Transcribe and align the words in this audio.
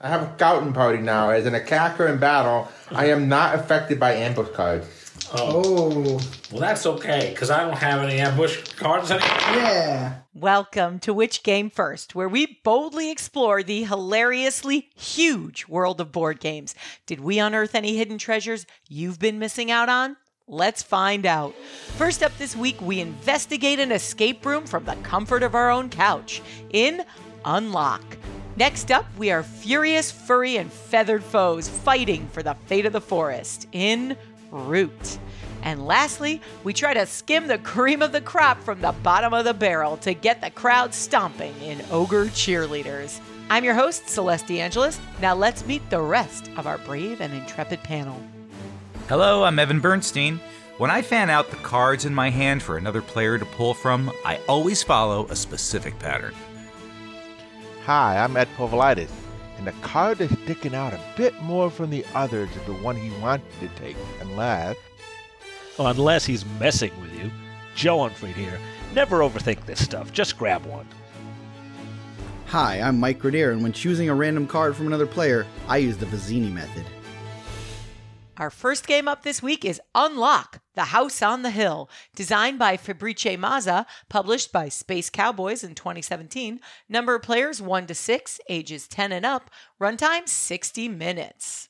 I 0.00 0.08
have 0.10 0.22
a 0.22 0.34
scouting 0.36 0.72
party 0.72 0.98
now. 0.98 1.30
As 1.30 1.44
an 1.44 1.56
attacker 1.56 2.06
in 2.06 2.18
battle, 2.18 2.68
I 2.92 3.06
am 3.06 3.28
not 3.28 3.56
affected 3.56 3.98
by 3.98 4.12
ambush 4.12 4.50
cards. 4.50 4.86
Oh, 5.32 5.64
oh. 5.66 6.20
Well, 6.52 6.60
that's 6.60 6.86
okay, 6.86 7.30
because 7.30 7.50
I 7.50 7.64
don't 7.64 7.76
have 7.76 8.00
any 8.02 8.20
ambush 8.20 8.74
cards 8.74 9.10
anymore. 9.10 9.28
yeah. 9.56 10.18
Welcome 10.32 11.00
to 11.00 11.12
Which 11.12 11.42
Game 11.42 11.68
First, 11.68 12.14
where 12.14 12.28
we 12.28 12.60
boldly 12.62 13.10
explore 13.10 13.64
the 13.64 13.82
hilariously 13.82 14.88
huge 14.94 15.66
world 15.66 16.00
of 16.00 16.12
board 16.12 16.38
games. 16.38 16.76
Did 17.06 17.18
we 17.18 17.40
unearth 17.40 17.74
any 17.74 17.96
hidden 17.96 18.18
treasures 18.18 18.66
you've 18.88 19.18
been 19.18 19.40
missing 19.40 19.68
out 19.68 19.88
on? 19.88 20.16
Let's 20.46 20.80
find 20.80 21.26
out. 21.26 21.56
First 21.96 22.22
up 22.22 22.38
this 22.38 22.54
week, 22.54 22.80
we 22.80 23.00
investigate 23.00 23.80
an 23.80 23.90
escape 23.90 24.46
room 24.46 24.64
from 24.64 24.84
the 24.84 24.94
comfort 24.96 25.42
of 25.42 25.56
our 25.56 25.70
own 25.70 25.90
couch 25.90 26.40
in 26.70 27.04
Unlock. 27.44 28.16
Next 28.58 28.90
up, 28.90 29.06
we 29.16 29.30
are 29.30 29.44
furious, 29.44 30.10
furry, 30.10 30.56
and 30.56 30.72
feathered 30.72 31.22
foes 31.22 31.68
fighting 31.68 32.26
for 32.32 32.42
the 32.42 32.54
fate 32.66 32.86
of 32.86 32.92
the 32.92 33.00
forest 33.00 33.68
in 33.70 34.16
Root. 34.50 35.18
And 35.62 35.86
lastly, 35.86 36.40
we 36.64 36.72
try 36.72 36.92
to 36.92 37.06
skim 37.06 37.46
the 37.46 37.58
cream 37.58 38.02
of 38.02 38.10
the 38.10 38.20
crop 38.20 38.60
from 38.64 38.80
the 38.80 38.90
bottom 39.04 39.32
of 39.32 39.44
the 39.44 39.54
barrel 39.54 39.96
to 39.98 40.12
get 40.12 40.40
the 40.40 40.50
crowd 40.50 40.92
stomping 40.92 41.54
in 41.62 41.80
Ogre 41.92 42.26
Cheerleaders. 42.26 43.20
I'm 43.48 43.62
your 43.62 43.74
host, 43.74 44.08
Celeste 44.08 44.50
Angelis. 44.50 44.98
Now 45.22 45.36
let's 45.36 45.64
meet 45.64 45.88
the 45.88 46.02
rest 46.02 46.50
of 46.56 46.66
our 46.66 46.78
brave 46.78 47.20
and 47.20 47.32
intrepid 47.32 47.84
panel. 47.84 48.20
Hello, 49.08 49.44
I'm 49.44 49.60
Evan 49.60 49.78
Bernstein. 49.78 50.40
When 50.78 50.90
I 50.90 51.02
fan 51.02 51.30
out 51.30 51.50
the 51.50 51.56
cards 51.58 52.04
in 52.04 52.14
my 52.14 52.30
hand 52.30 52.64
for 52.64 52.76
another 52.76 53.02
player 53.02 53.38
to 53.38 53.44
pull 53.44 53.72
from, 53.72 54.10
I 54.24 54.40
always 54.48 54.82
follow 54.82 55.28
a 55.28 55.36
specific 55.36 55.96
pattern. 56.00 56.34
Hi, 57.88 58.18
I'm 58.18 58.36
Ed 58.36 58.48
Povolitis, 58.54 59.08
and 59.56 59.66
the 59.66 59.72
card 59.80 60.18
that's 60.18 60.38
sticking 60.42 60.74
out 60.74 60.92
a 60.92 61.00
bit 61.16 61.34
more 61.40 61.70
from 61.70 61.88
the 61.88 62.04
others 62.14 62.54
is 62.54 62.62
the 62.64 62.74
one 62.74 62.96
he 62.96 63.08
wanted 63.18 63.50
to 63.60 63.68
take, 63.80 63.96
unless. 64.20 64.76
Unless 65.78 66.26
he's 66.26 66.44
messing 66.60 66.92
with 67.00 67.10
you. 67.14 67.30
Joe 67.74 68.04
Unfried 68.04 68.34
here. 68.34 68.60
Never 68.94 69.20
overthink 69.20 69.64
this 69.64 69.82
stuff. 69.82 70.12
Just 70.12 70.36
grab 70.36 70.66
one. 70.66 70.86
Hi, 72.48 72.78
I'm 72.78 73.00
Mike 73.00 73.20
Grenier, 73.20 73.52
and 73.52 73.62
when 73.62 73.72
choosing 73.72 74.10
a 74.10 74.14
random 74.14 74.46
card 74.46 74.76
from 74.76 74.86
another 74.86 75.06
player, 75.06 75.46
I 75.66 75.78
use 75.78 75.96
the 75.96 76.04
Vizzini 76.04 76.52
method. 76.52 76.84
Our 78.36 78.50
first 78.50 78.86
game 78.86 79.08
up 79.08 79.22
this 79.22 79.42
week 79.42 79.64
is 79.64 79.80
Unlock, 79.94 80.60
The 80.78 80.94
House 80.94 81.22
on 81.22 81.42
the 81.42 81.50
Hill, 81.50 81.90
designed 82.14 82.60
by 82.60 82.76
Fabrice 82.76 83.36
Mazza, 83.36 83.84
published 84.08 84.52
by 84.52 84.68
Space 84.68 85.10
Cowboys 85.10 85.64
in 85.64 85.74
2017. 85.74 86.60
Number 86.88 87.16
of 87.16 87.22
players 87.22 87.60
1 87.60 87.88
to 87.88 87.96
6, 87.96 88.40
ages 88.48 88.86
10 88.86 89.10
and 89.10 89.26
up, 89.26 89.50
runtime 89.80 90.28
60 90.28 90.88
minutes. 90.88 91.68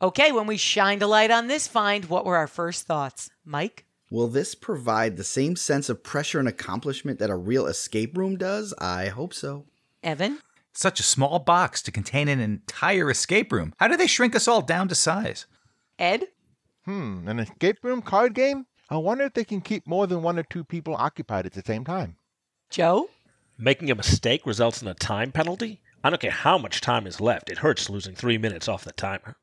Okay, 0.00 0.30
when 0.30 0.46
we 0.46 0.56
shined 0.56 1.02
a 1.02 1.08
light 1.08 1.32
on 1.32 1.48
this 1.48 1.66
find, 1.66 2.04
what 2.04 2.24
were 2.24 2.36
our 2.36 2.46
first 2.46 2.86
thoughts? 2.86 3.28
Mike? 3.44 3.86
Will 4.08 4.28
this 4.28 4.54
provide 4.54 5.16
the 5.16 5.24
same 5.24 5.56
sense 5.56 5.88
of 5.88 6.04
pressure 6.04 6.38
and 6.38 6.46
accomplishment 6.46 7.18
that 7.18 7.30
a 7.30 7.36
real 7.36 7.66
escape 7.66 8.16
room 8.16 8.36
does? 8.36 8.72
I 8.78 9.08
hope 9.08 9.34
so. 9.34 9.64
Evan? 10.04 10.38
Such 10.72 11.00
a 11.00 11.02
small 11.02 11.40
box 11.40 11.82
to 11.82 11.90
contain 11.90 12.28
an 12.28 12.38
entire 12.38 13.10
escape 13.10 13.50
room. 13.50 13.74
How 13.78 13.88
do 13.88 13.96
they 13.96 14.06
shrink 14.06 14.36
us 14.36 14.46
all 14.46 14.62
down 14.62 14.86
to 14.86 14.94
size? 14.94 15.46
Ed? 15.98 16.28
Hmm, 16.84 17.26
an 17.28 17.38
escape 17.38 17.78
room 17.82 18.02
card 18.02 18.34
game? 18.34 18.66
I 18.90 18.98
wonder 18.98 19.24
if 19.24 19.32
they 19.32 19.44
can 19.44 19.60
keep 19.60 19.86
more 19.86 20.06
than 20.06 20.22
one 20.22 20.38
or 20.38 20.42
two 20.42 20.64
people 20.64 20.94
occupied 20.94 21.46
at 21.46 21.52
the 21.52 21.62
same 21.64 21.84
time. 21.84 22.16
Joe? 22.70 23.08
Making 23.56 23.90
a 23.90 23.94
mistake 23.94 24.44
results 24.46 24.82
in 24.82 24.88
a 24.88 24.94
time 24.94 25.32
penalty? 25.32 25.80
I 26.02 26.10
don't 26.10 26.20
care 26.20 26.30
how 26.30 26.58
much 26.58 26.82
time 26.82 27.06
is 27.06 27.20
left. 27.20 27.48
It 27.48 27.58
hurts 27.58 27.88
losing 27.88 28.14
three 28.14 28.36
minutes 28.36 28.68
off 28.68 28.84
the 28.84 28.92
timer. 28.92 29.36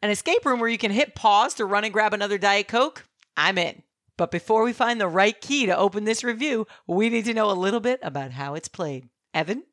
An 0.00 0.10
escape 0.10 0.44
room 0.44 0.60
where 0.60 0.68
you 0.68 0.78
can 0.78 0.92
hit 0.92 1.14
pause 1.14 1.54
to 1.54 1.64
run 1.64 1.82
and 1.82 1.92
grab 1.92 2.14
another 2.14 2.38
Diet 2.38 2.68
Coke? 2.68 3.04
I'm 3.36 3.58
in. 3.58 3.82
But 4.16 4.30
before 4.30 4.62
we 4.62 4.72
find 4.72 5.00
the 5.00 5.08
right 5.08 5.40
key 5.40 5.66
to 5.66 5.76
open 5.76 6.04
this 6.04 6.22
review, 6.22 6.68
we 6.86 7.10
need 7.10 7.24
to 7.24 7.34
know 7.34 7.50
a 7.50 7.52
little 7.52 7.80
bit 7.80 7.98
about 8.02 8.30
how 8.30 8.54
it's 8.54 8.68
played. 8.68 9.08
Evan? 9.32 9.64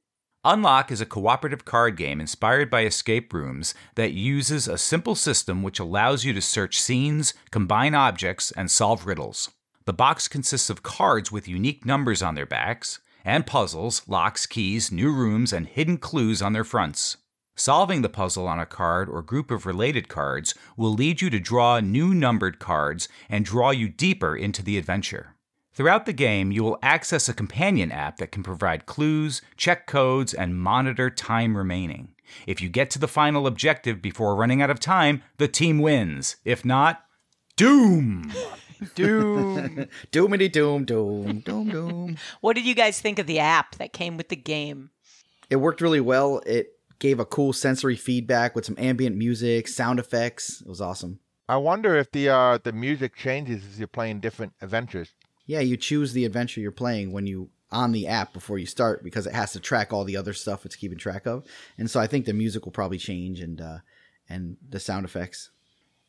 Unlock 0.44 0.91
is 0.91 1.00
a 1.00 1.06
cooperative 1.06 1.66
card 1.66 1.96
game 1.96 2.19
inspired 2.19 2.72
by 2.72 2.84
escape 2.84 3.31
rooms 3.31 3.75
that 3.94 4.13
uses 4.13 4.68
a 4.68 4.75
simple 4.75 5.13
system 5.13 5.62
which 5.62 5.79
allows 5.79 6.25
you 6.25 6.34
to 6.34 6.41
search 6.41 6.81
scenes, 6.81 7.35
combine 7.52 7.94
objects, 7.94 8.50
and 8.53 8.72
solve 8.72 9.06
riddles. 9.06 9.52
The 9.85 9.94
box 9.94 10.28
consists 10.28 10.72
of 10.72 10.81
cards 10.81 11.31
with 11.31 11.47
unique 11.47 11.85
numbers 11.85 12.24
on 12.24 12.34
their 12.34 12.47
backs, 12.47 13.00
and 13.24 13.46
puzzles, 13.46 14.02
locks, 14.07 14.47
keys, 14.47 14.91
new 14.91 15.13
rooms, 15.13 15.53
and 15.53 15.68
hidden 15.68 16.00
clues 16.00 16.41
on 16.41 16.53
their 16.53 16.63
fronts. 16.63 17.18
Solving 17.56 18.02
the 18.02 18.09
puzzle 18.09 18.47
on 18.47 18.59
a 18.59 18.66
card 18.66 19.09
or 19.09 19.22
group 19.22 19.52
of 19.52 19.68
related 19.68 20.08
cards 20.08 20.56
will 20.75 20.91
lead 20.91 21.22
you 21.22 21.29
to 21.29 21.40
draw 21.40 21.79
new 21.79 22.16
numbered 22.16 22.58
cards 22.58 23.08
and 23.29 23.46
draw 23.46 23.69
you 23.69 23.90
deeper 23.90 24.35
into 24.35 24.63
the 24.63 24.79
adventure. 24.79 25.35
Throughout 25.73 26.05
the 26.05 26.13
game, 26.13 26.51
you 26.51 26.63
will 26.63 26.77
access 26.81 27.29
a 27.29 27.33
companion 27.33 27.93
app 27.93 28.17
that 28.17 28.31
can 28.31 28.43
provide 28.43 28.85
clues, 28.85 29.41
check 29.55 29.87
codes, 29.87 30.33
and 30.33 30.59
monitor 30.59 31.09
time 31.09 31.55
remaining. 31.55 32.09
If 32.45 32.61
you 32.61 32.67
get 32.67 32.89
to 32.91 32.99
the 32.99 33.07
final 33.07 33.47
objective 33.47 34.01
before 34.01 34.35
running 34.35 34.61
out 34.61 34.69
of 34.69 34.81
time, 34.81 35.23
the 35.37 35.47
team 35.47 35.79
wins. 35.79 36.35
If 36.43 36.65
not, 36.65 37.05
doom! 37.55 38.33
Doom. 38.95 39.87
Doomity 40.11 40.51
doom, 40.51 40.85
doom, 40.85 41.39
doom, 41.41 41.69
doom. 41.69 42.17
What 42.41 42.55
did 42.55 42.65
you 42.65 42.73
guys 42.73 42.99
think 42.99 43.19
of 43.19 43.27
the 43.27 43.37
app 43.37 43.75
that 43.75 43.93
came 43.93 44.17
with 44.17 44.29
the 44.29 44.35
game? 44.35 44.89
It 45.51 45.57
worked 45.57 45.81
really 45.81 46.01
well. 46.01 46.41
It 46.47 46.79
gave 46.97 47.19
a 47.19 47.25
cool 47.25 47.53
sensory 47.53 47.95
feedback 47.95 48.55
with 48.55 48.65
some 48.65 48.75
ambient 48.79 49.15
music, 49.15 49.67
sound 49.67 49.99
effects. 49.99 50.61
It 50.61 50.67
was 50.67 50.81
awesome. 50.81 51.19
I 51.47 51.57
wonder 51.57 51.95
if 51.95 52.11
the 52.11 52.29
uh, 52.29 52.57
the 52.63 52.71
music 52.71 53.15
changes 53.15 53.63
as 53.65 53.77
you're 53.77 53.87
playing 53.87 54.19
different 54.19 54.53
adventures. 54.61 55.11
Yeah, 55.51 55.59
you 55.59 55.75
choose 55.75 56.13
the 56.13 56.23
adventure 56.23 56.62
you're 56.62 56.72
playing 56.72 57.12
when 57.12 57.28
you 57.28 57.50
on 57.72 57.91
the 57.91 58.07
app 58.07 58.31
before 58.31 58.57
you 58.57 58.66
start 58.66 59.03
because 59.03 59.28
it 59.28 59.34
has 59.34 59.51
to 59.51 59.59
track 59.59 59.91
all 59.91 60.06
the 60.06 60.16
other 60.16 60.31
stuff 60.31 60.66
it's 60.66 60.78
keeping 60.78 60.97
track 60.97 61.25
of. 61.25 61.44
And 61.78 61.91
so 61.91 62.00
I 62.00 62.07
think 62.07 62.25
the 62.25 62.31
music 62.31 62.63
will 62.63 62.72
probably 62.72 62.97
change 62.97 63.41
and 63.41 63.59
uh 63.59 63.79
and 64.29 64.56
the 64.69 64.79
sound 64.79 65.03
effects. 65.03 65.50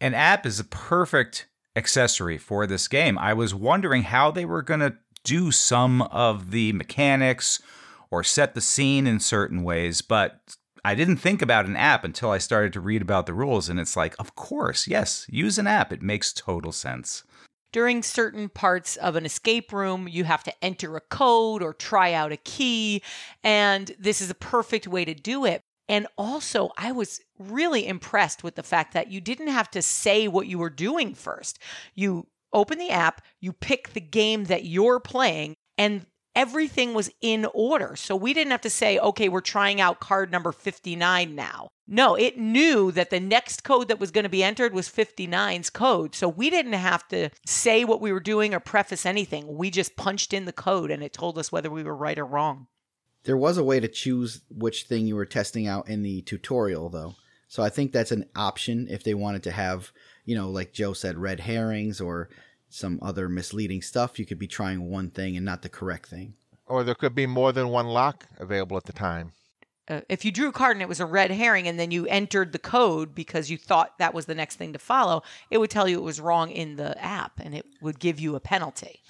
An 0.00 0.14
app 0.14 0.46
is 0.46 0.60
a 0.60 0.64
perfect 0.64 1.48
accessory 1.74 2.38
for 2.38 2.68
this 2.68 2.86
game. 2.86 3.18
I 3.18 3.34
was 3.34 3.52
wondering 3.52 4.04
how 4.04 4.30
they 4.30 4.44
were 4.44 4.62
going 4.62 4.78
to 4.78 4.94
do 5.24 5.50
some 5.50 6.02
of 6.02 6.52
the 6.52 6.72
mechanics 6.72 7.60
or 8.12 8.22
set 8.22 8.54
the 8.54 8.60
scene 8.60 9.08
in 9.08 9.18
certain 9.18 9.64
ways, 9.64 10.02
but 10.02 10.56
I 10.84 10.94
didn't 10.94 11.16
think 11.16 11.42
about 11.42 11.66
an 11.66 11.76
app 11.76 12.04
until 12.04 12.30
I 12.30 12.38
started 12.38 12.72
to 12.74 12.80
read 12.80 13.02
about 13.02 13.26
the 13.26 13.34
rules. 13.34 13.68
And 13.68 13.80
it's 13.80 13.96
like, 13.96 14.14
of 14.20 14.36
course, 14.36 14.86
yes, 14.86 15.26
use 15.28 15.58
an 15.58 15.66
app. 15.66 15.92
It 15.92 16.02
makes 16.02 16.32
total 16.32 16.70
sense. 16.70 17.24
During 17.72 18.02
certain 18.02 18.50
parts 18.50 18.96
of 18.96 19.16
an 19.16 19.24
escape 19.24 19.72
room, 19.72 20.06
you 20.06 20.24
have 20.24 20.44
to 20.44 20.64
enter 20.64 20.94
a 20.96 21.00
code 21.00 21.62
or 21.62 21.72
try 21.72 22.12
out 22.12 22.30
a 22.30 22.36
key, 22.36 23.02
and 23.42 23.90
this 23.98 24.20
is 24.20 24.28
a 24.30 24.34
perfect 24.34 24.86
way 24.86 25.04
to 25.06 25.14
do 25.14 25.46
it. 25.46 25.62
And 25.88 26.06
also, 26.16 26.70
I 26.76 26.92
was 26.92 27.20
really 27.38 27.86
impressed 27.86 28.44
with 28.44 28.54
the 28.54 28.62
fact 28.62 28.94
that 28.94 29.10
you 29.10 29.20
didn't 29.20 29.48
have 29.48 29.70
to 29.72 29.82
say 29.82 30.28
what 30.28 30.46
you 30.46 30.58
were 30.58 30.70
doing 30.70 31.14
first. 31.14 31.58
You 31.94 32.28
open 32.52 32.78
the 32.78 32.90
app, 32.90 33.22
you 33.40 33.52
pick 33.52 33.92
the 33.92 34.00
game 34.00 34.44
that 34.44 34.64
you're 34.64 35.00
playing, 35.00 35.54
and 35.78 36.06
everything 36.34 36.94
was 36.94 37.10
in 37.20 37.46
order. 37.52 37.94
So 37.96 38.16
we 38.16 38.32
didn't 38.34 38.50
have 38.52 38.60
to 38.62 38.70
say, 38.70 38.98
okay, 38.98 39.28
we're 39.28 39.40
trying 39.40 39.80
out 39.80 40.00
card 40.00 40.30
number 40.30 40.52
59 40.52 41.34
now. 41.34 41.68
No, 41.86 42.14
it 42.14 42.38
knew 42.38 42.90
that 42.92 43.10
the 43.10 43.20
next 43.20 43.64
code 43.64 43.88
that 43.88 44.00
was 44.00 44.10
going 44.10 44.24
to 44.24 44.30
be 44.30 44.42
entered 44.42 44.72
was 44.72 44.88
59's 44.88 45.68
code. 45.68 46.14
So 46.14 46.28
we 46.28 46.48
didn't 46.48 46.72
have 46.72 47.06
to 47.08 47.30
say 47.44 47.84
what 47.84 48.00
we 48.00 48.12
were 48.12 48.20
doing 48.20 48.54
or 48.54 48.60
preface 48.60 49.04
anything. 49.04 49.56
We 49.56 49.70
just 49.70 49.96
punched 49.96 50.32
in 50.32 50.44
the 50.44 50.52
code 50.52 50.90
and 50.90 51.02
it 51.02 51.12
told 51.12 51.38
us 51.38 51.52
whether 51.52 51.70
we 51.70 51.82
were 51.82 51.96
right 51.96 52.18
or 52.18 52.24
wrong. 52.24 52.68
There 53.24 53.36
was 53.36 53.58
a 53.58 53.64
way 53.64 53.78
to 53.78 53.88
choose 53.88 54.42
which 54.50 54.84
thing 54.84 55.06
you 55.06 55.16
were 55.16 55.26
testing 55.26 55.66
out 55.66 55.88
in 55.88 56.02
the 56.02 56.22
tutorial 56.22 56.88
though. 56.88 57.14
So 57.48 57.62
I 57.62 57.68
think 57.68 57.92
that's 57.92 58.12
an 58.12 58.24
option 58.34 58.88
if 58.88 59.04
they 59.04 59.12
wanted 59.12 59.42
to 59.42 59.50
have, 59.50 59.92
you 60.24 60.34
know, 60.34 60.48
like 60.48 60.72
Joe 60.72 60.94
said, 60.94 61.18
red 61.18 61.40
herrings 61.40 62.00
or 62.00 62.30
some 62.72 62.98
other 63.02 63.28
misleading 63.28 63.82
stuff. 63.82 64.18
You 64.18 64.26
could 64.26 64.38
be 64.38 64.48
trying 64.48 64.90
one 64.90 65.10
thing 65.10 65.36
and 65.36 65.44
not 65.44 65.62
the 65.62 65.68
correct 65.68 66.08
thing. 66.08 66.34
Or 66.66 66.84
there 66.84 66.94
could 66.94 67.14
be 67.14 67.26
more 67.26 67.52
than 67.52 67.68
one 67.68 67.86
lock 67.86 68.26
available 68.38 68.76
at 68.76 68.84
the 68.84 68.92
time. 68.92 69.32
Uh, 69.88 70.00
if 70.08 70.24
you 70.24 70.30
drew 70.30 70.48
a 70.48 70.52
card 70.52 70.76
and 70.76 70.82
it 70.82 70.88
was 70.88 71.00
a 71.00 71.06
red 71.06 71.30
herring 71.30 71.66
and 71.66 71.78
then 71.78 71.90
you 71.90 72.06
entered 72.06 72.52
the 72.52 72.58
code 72.58 73.14
because 73.14 73.50
you 73.50 73.58
thought 73.58 73.98
that 73.98 74.14
was 74.14 74.26
the 74.26 74.34
next 74.34 74.56
thing 74.56 74.72
to 74.72 74.78
follow, 74.78 75.22
it 75.50 75.58
would 75.58 75.70
tell 75.70 75.88
you 75.88 75.98
it 75.98 76.04
was 76.04 76.20
wrong 76.20 76.50
in 76.50 76.76
the 76.76 76.96
app 77.02 77.40
and 77.40 77.54
it 77.54 77.66
would 77.80 77.98
give 77.98 78.20
you 78.20 78.36
a 78.36 78.40
penalty. 78.40 79.00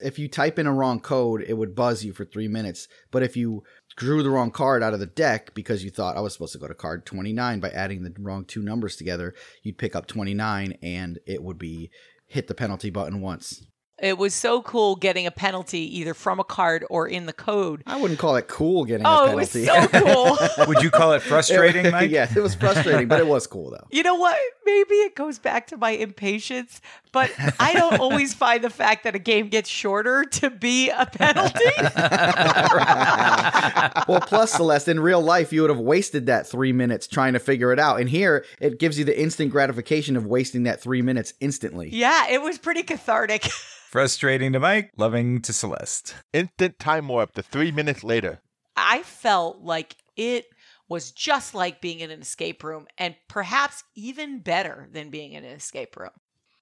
If 0.00 0.18
you 0.18 0.28
type 0.28 0.58
in 0.58 0.66
a 0.66 0.72
wrong 0.72 1.00
code, 1.00 1.42
it 1.42 1.54
would 1.54 1.74
buzz 1.74 2.04
you 2.04 2.12
for 2.12 2.24
three 2.24 2.46
minutes. 2.46 2.86
But 3.10 3.22
if 3.22 3.36
you 3.36 3.64
drew 3.96 4.22
the 4.22 4.30
wrong 4.30 4.52
card 4.52 4.82
out 4.82 4.94
of 4.94 5.00
the 5.00 5.06
deck 5.06 5.54
because 5.54 5.82
you 5.82 5.90
thought 5.90 6.16
I 6.16 6.20
was 6.20 6.34
supposed 6.34 6.52
to 6.52 6.58
go 6.58 6.68
to 6.68 6.74
card 6.74 7.04
29 7.04 7.58
by 7.58 7.70
adding 7.70 8.04
the 8.04 8.14
wrong 8.18 8.44
two 8.44 8.62
numbers 8.62 8.94
together, 8.94 9.34
you'd 9.62 9.78
pick 9.78 9.96
up 9.96 10.06
29 10.06 10.78
and 10.82 11.18
it 11.26 11.42
would 11.42 11.58
be 11.58 11.90
hit 12.28 12.46
the 12.46 12.54
penalty 12.54 12.90
button 12.90 13.20
once. 13.20 13.64
It 14.00 14.16
was 14.16 14.32
so 14.32 14.62
cool 14.62 14.94
getting 14.94 15.26
a 15.26 15.32
penalty 15.32 15.98
either 15.98 16.14
from 16.14 16.38
a 16.38 16.44
card 16.44 16.84
or 16.88 17.08
in 17.08 17.26
the 17.26 17.32
code. 17.32 17.82
I 17.84 18.00
wouldn't 18.00 18.20
call 18.20 18.36
it 18.36 18.46
cool 18.46 18.84
getting 18.84 19.04
Oh, 19.04 19.24
a 19.26 19.32
it 19.32 19.34
was 19.34 19.52
penalty. 19.52 19.90
so 19.90 20.36
cool. 20.56 20.66
Would 20.68 20.84
you 20.84 20.90
call 20.90 21.14
it 21.14 21.22
frustrating, 21.32 21.90
Mike? 21.90 22.08
yes, 22.12 22.36
it 22.36 22.40
was 22.40 22.54
frustrating, 22.54 23.08
but 23.08 23.18
it 23.18 23.26
was 23.26 23.48
cool 23.48 23.70
though. 23.72 23.88
You 23.90 24.04
know 24.04 24.14
what? 24.14 24.36
Maybe 24.64 24.94
it 24.94 25.16
goes 25.16 25.40
back 25.40 25.66
to 25.68 25.76
my 25.76 25.90
impatience, 25.90 26.80
but 27.12 27.30
I 27.58 27.74
don't 27.74 28.00
always 28.00 28.34
find 28.34 28.62
the 28.62 28.70
fact 28.70 29.04
that 29.04 29.14
a 29.14 29.18
game 29.18 29.48
gets 29.48 29.68
shorter 29.68 30.24
to 30.24 30.50
be 30.50 30.90
a 30.90 31.06
penalty. 31.06 31.64
well, 34.08 34.20
plus 34.20 34.52
Celeste, 34.52 34.88
in 34.88 35.00
real 35.00 35.20
life, 35.20 35.52
you 35.52 35.62
would 35.62 35.70
have 35.70 35.80
wasted 35.80 36.26
that 36.26 36.46
three 36.46 36.72
minutes 36.72 37.06
trying 37.06 37.32
to 37.32 37.38
figure 37.38 37.72
it 37.72 37.78
out, 37.78 38.00
and 38.00 38.08
here 38.08 38.44
it 38.60 38.78
gives 38.78 38.98
you 38.98 39.04
the 39.04 39.20
instant 39.20 39.50
gratification 39.50 40.16
of 40.16 40.26
wasting 40.26 40.64
that 40.64 40.80
three 40.80 41.02
minutes 41.02 41.34
instantly. 41.40 41.88
yeah, 41.90 42.28
it 42.28 42.42
was 42.42 42.58
pretty 42.58 42.82
cathartic. 42.82 43.44
Frustrating 43.88 44.52
to 44.52 44.60
Mike, 44.60 44.92
loving 44.96 45.40
to 45.42 45.52
Celeste. 45.52 46.14
Instant 46.32 46.78
time 46.78 47.08
warp 47.08 47.32
to 47.34 47.42
three 47.42 47.72
minutes 47.72 48.04
later. 48.04 48.40
I 48.76 49.02
felt 49.02 49.60
like 49.62 49.96
it 50.16 50.46
was 50.88 51.10
just 51.10 51.54
like 51.54 51.80
being 51.80 52.00
in 52.00 52.10
an 52.10 52.20
escape 52.20 52.62
room 52.64 52.86
and 52.96 53.14
perhaps 53.28 53.84
even 53.94 54.40
better 54.40 54.88
than 54.92 55.10
being 55.10 55.32
in 55.32 55.44
an 55.44 55.52
escape 55.52 55.96
room. 55.96 56.10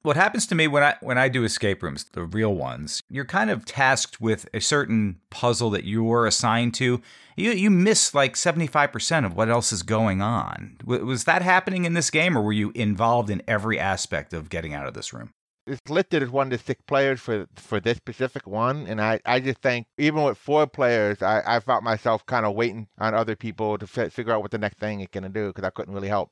What 0.03 0.17
happens 0.17 0.47
to 0.47 0.55
me 0.55 0.69
when 0.69 0.85
I 0.85 0.95
when 1.01 1.19
I 1.19 1.29
do 1.29 1.43
escape 1.43 1.83
rooms, 1.83 2.05
the 2.13 2.23
real 2.23 2.55
ones, 2.55 3.03
you're 3.11 3.25
kind 3.25 3.51
of 3.51 3.65
tasked 3.65 4.21
with 4.21 4.49
a 4.55 4.61
certain 4.61 5.21
puzzle 5.31 5.71
that 5.71 5.83
you 5.85 6.05
were 6.05 6.27
assigned 6.27 6.75
to. 6.75 7.01
You 7.37 7.51
you 7.51 7.71
miss 7.71 8.15
like 8.15 8.35
75% 8.35 9.27
of 9.27 9.35
what 9.35 9.49
else 9.49 9.73
is 9.73 9.83
going 9.83 10.23
on. 10.23 10.77
Was 10.85 11.25
that 11.25 11.43
happening 11.43 11.85
in 11.85 11.95
this 11.95 12.11
game 12.11 12.39
or 12.39 12.43
were 12.43 12.53
you 12.53 12.71
involved 12.75 13.31
in 13.31 13.43
every 13.49 13.81
aspect 13.81 14.33
of 14.33 14.49
getting 14.49 14.75
out 14.75 14.87
of 14.87 14.95
this 14.95 15.13
room? 15.13 15.33
It's 15.67 15.81
listed 15.91 16.23
as 16.23 16.31
one 16.31 16.51
to 16.51 16.59
six 16.59 16.81
players 16.87 17.21
for 17.21 17.49
for 17.57 17.81
this 17.81 17.97
specific 17.97 18.47
one, 18.47 18.87
and 18.87 19.01
I, 19.01 19.19
I 19.27 19.41
just 19.41 19.61
think 19.61 19.89
even 19.99 20.23
with 20.23 20.39
four 20.39 20.69
players, 20.69 21.21
I, 21.23 21.43
I 21.45 21.59
felt 21.59 21.83
myself 21.83 22.25
kind 22.25 22.47
of 22.47 22.55
waiting 22.55 22.87
on 22.99 23.15
other 23.15 23.35
people 23.35 23.77
to 23.77 23.87
fi- 23.89 24.09
figure 24.09 24.33
out 24.33 24.43
what 24.43 24.53
the 24.53 24.59
next 24.59 24.79
thing 24.79 25.01
is 25.01 25.09
gonna 25.11 25.29
do 25.29 25.49
because 25.49 25.65
I 25.65 25.71
couldn't 25.71 25.93
really 25.93 26.07
help. 26.07 26.31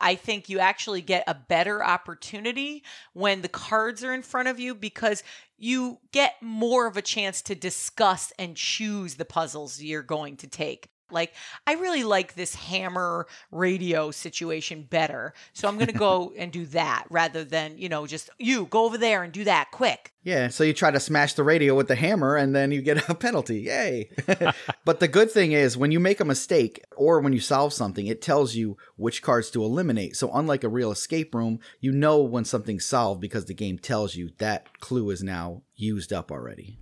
I 0.00 0.14
think 0.14 0.48
you 0.48 0.58
actually 0.58 1.02
get 1.02 1.24
a 1.26 1.34
better 1.34 1.84
opportunity 1.84 2.82
when 3.12 3.42
the 3.42 3.48
cards 3.48 4.02
are 4.04 4.12
in 4.12 4.22
front 4.22 4.48
of 4.48 4.58
you 4.58 4.74
because 4.74 5.22
you 5.56 5.98
get 6.12 6.34
more 6.42 6.86
of 6.86 6.96
a 6.96 7.02
chance 7.02 7.42
to 7.42 7.54
discuss 7.54 8.32
and 8.38 8.56
choose 8.56 9.14
the 9.14 9.24
puzzles 9.24 9.80
you're 9.80 10.02
going 10.02 10.36
to 10.38 10.46
take. 10.46 10.88
Like, 11.10 11.34
I 11.66 11.74
really 11.74 12.04
like 12.04 12.34
this 12.34 12.54
hammer 12.54 13.26
radio 13.50 14.10
situation 14.10 14.86
better. 14.88 15.34
So 15.52 15.68
I'm 15.68 15.76
going 15.76 15.88
to 15.88 15.92
go 15.92 16.32
and 16.36 16.50
do 16.50 16.66
that 16.66 17.04
rather 17.10 17.44
than, 17.44 17.78
you 17.78 17.88
know, 17.88 18.06
just 18.06 18.30
you 18.38 18.66
go 18.66 18.84
over 18.84 18.98
there 18.98 19.22
and 19.22 19.32
do 19.32 19.44
that 19.44 19.70
quick. 19.70 20.12
Yeah, 20.22 20.48
so 20.48 20.64
you 20.64 20.72
try 20.72 20.90
to 20.90 21.00
smash 21.00 21.34
the 21.34 21.42
radio 21.42 21.74
with 21.74 21.86
the 21.86 21.94
hammer 21.94 22.36
and 22.36 22.54
then 22.54 22.72
you 22.72 22.80
get 22.80 23.08
a 23.08 23.14
penalty. 23.14 23.60
Yay. 23.60 24.08
but 24.84 25.00
the 25.00 25.08
good 25.08 25.30
thing 25.30 25.52
is 25.52 25.76
when 25.76 25.92
you 25.92 26.00
make 26.00 26.20
a 26.20 26.24
mistake 26.24 26.82
or 26.96 27.20
when 27.20 27.34
you 27.34 27.40
solve 27.40 27.74
something, 27.74 28.06
it 28.06 28.22
tells 28.22 28.54
you 28.54 28.78
which 28.96 29.22
cards 29.22 29.50
to 29.50 29.62
eliminate. 29.62 30.16
So 30.16 30.30
unlike 30.32 30.64
a 30.64 30.68
real 30.68 30.90
escape 30.90 31.34
room, 31.34 31.60
you 31.80 31.92
know 31.92 32.22
when 32.22 32.46
something's 32.46 32.86
solved 32.86 33.20
because 33.20 33.44
the 33.44 33.54
game 33.54 33.78
tells 33.78 34.16
you 34.16 34.30
that 34.38 34.80
clue 34.80 35.10
is 35.10 35.22
now 35.22 35.62
used 35.76 36.12
up 36.12 36.32
already. 36.32 36.78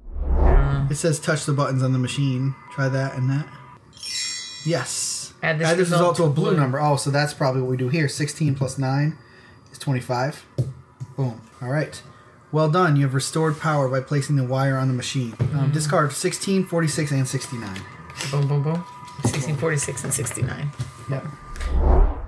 It 0.91 0.97
says 0.97 1.19
touch 1.19 1.45
the 1.45 1.53
buttons 1.53 1.83
on 1.83 1.93
the 1.93 1.99
machine. 1.99 2.55
Try 2.71 2.89
that 2.89 3.15
and 3.15 3.29
that. 3.31 3.47
Yes. 4.65 5.35
Add 5.43 5.59
this 5.59 5.69
Add 5.69 5.73
this 5.79 5.91
result 5.91 6.01
result 6.01 6.17
to 6.17 6.25
a 6.25 6.31
blue 6.31 6.51
blue. 6.51 6.57
number. 6.61 6.81
Oh, 6.81 6.97
so 6.97 7.11
that's 7.11 7.35
probably 7.35 7.63
what 7.63 7.71
we 7.71 7.77
do 7.77 7.89
here. 7.89 8.09
16 8.09 8.55
plus 8.55 8.79
9 8.79 9.17
is 9.73 9.79
25. 9.79 10.47
Boom. 11.17 11.41
All 11.61 11.69
right. 11.69 12.01
Well 12.53 12.71
done. 12.71 12.97
You 12.97 13.03
have 13.05 13.15
restored 13.15 13.59
power 13.59 13.89
by 13.89 14.01
placing 14.01 14.37
the 14.37 14.45
wire 14.45 14.77
on 14.77 14.89
the 14.89 14.95
machine. 14.95 15.35
Um, 15.55 15.71
discard 15.73 16.13
16, 16.13 16.67
46, 16.67 17.11
and 17.13 17.27
69. 17.27 17.81
Boom, 18.31 18.47
boom, 18.47 18.63
boom. 18.63 18.85
16, 19.25 19.57
46, 19.57 20.05
and 20.05 20.13
69. 20.15 20.71
Yep. 21.11 21.25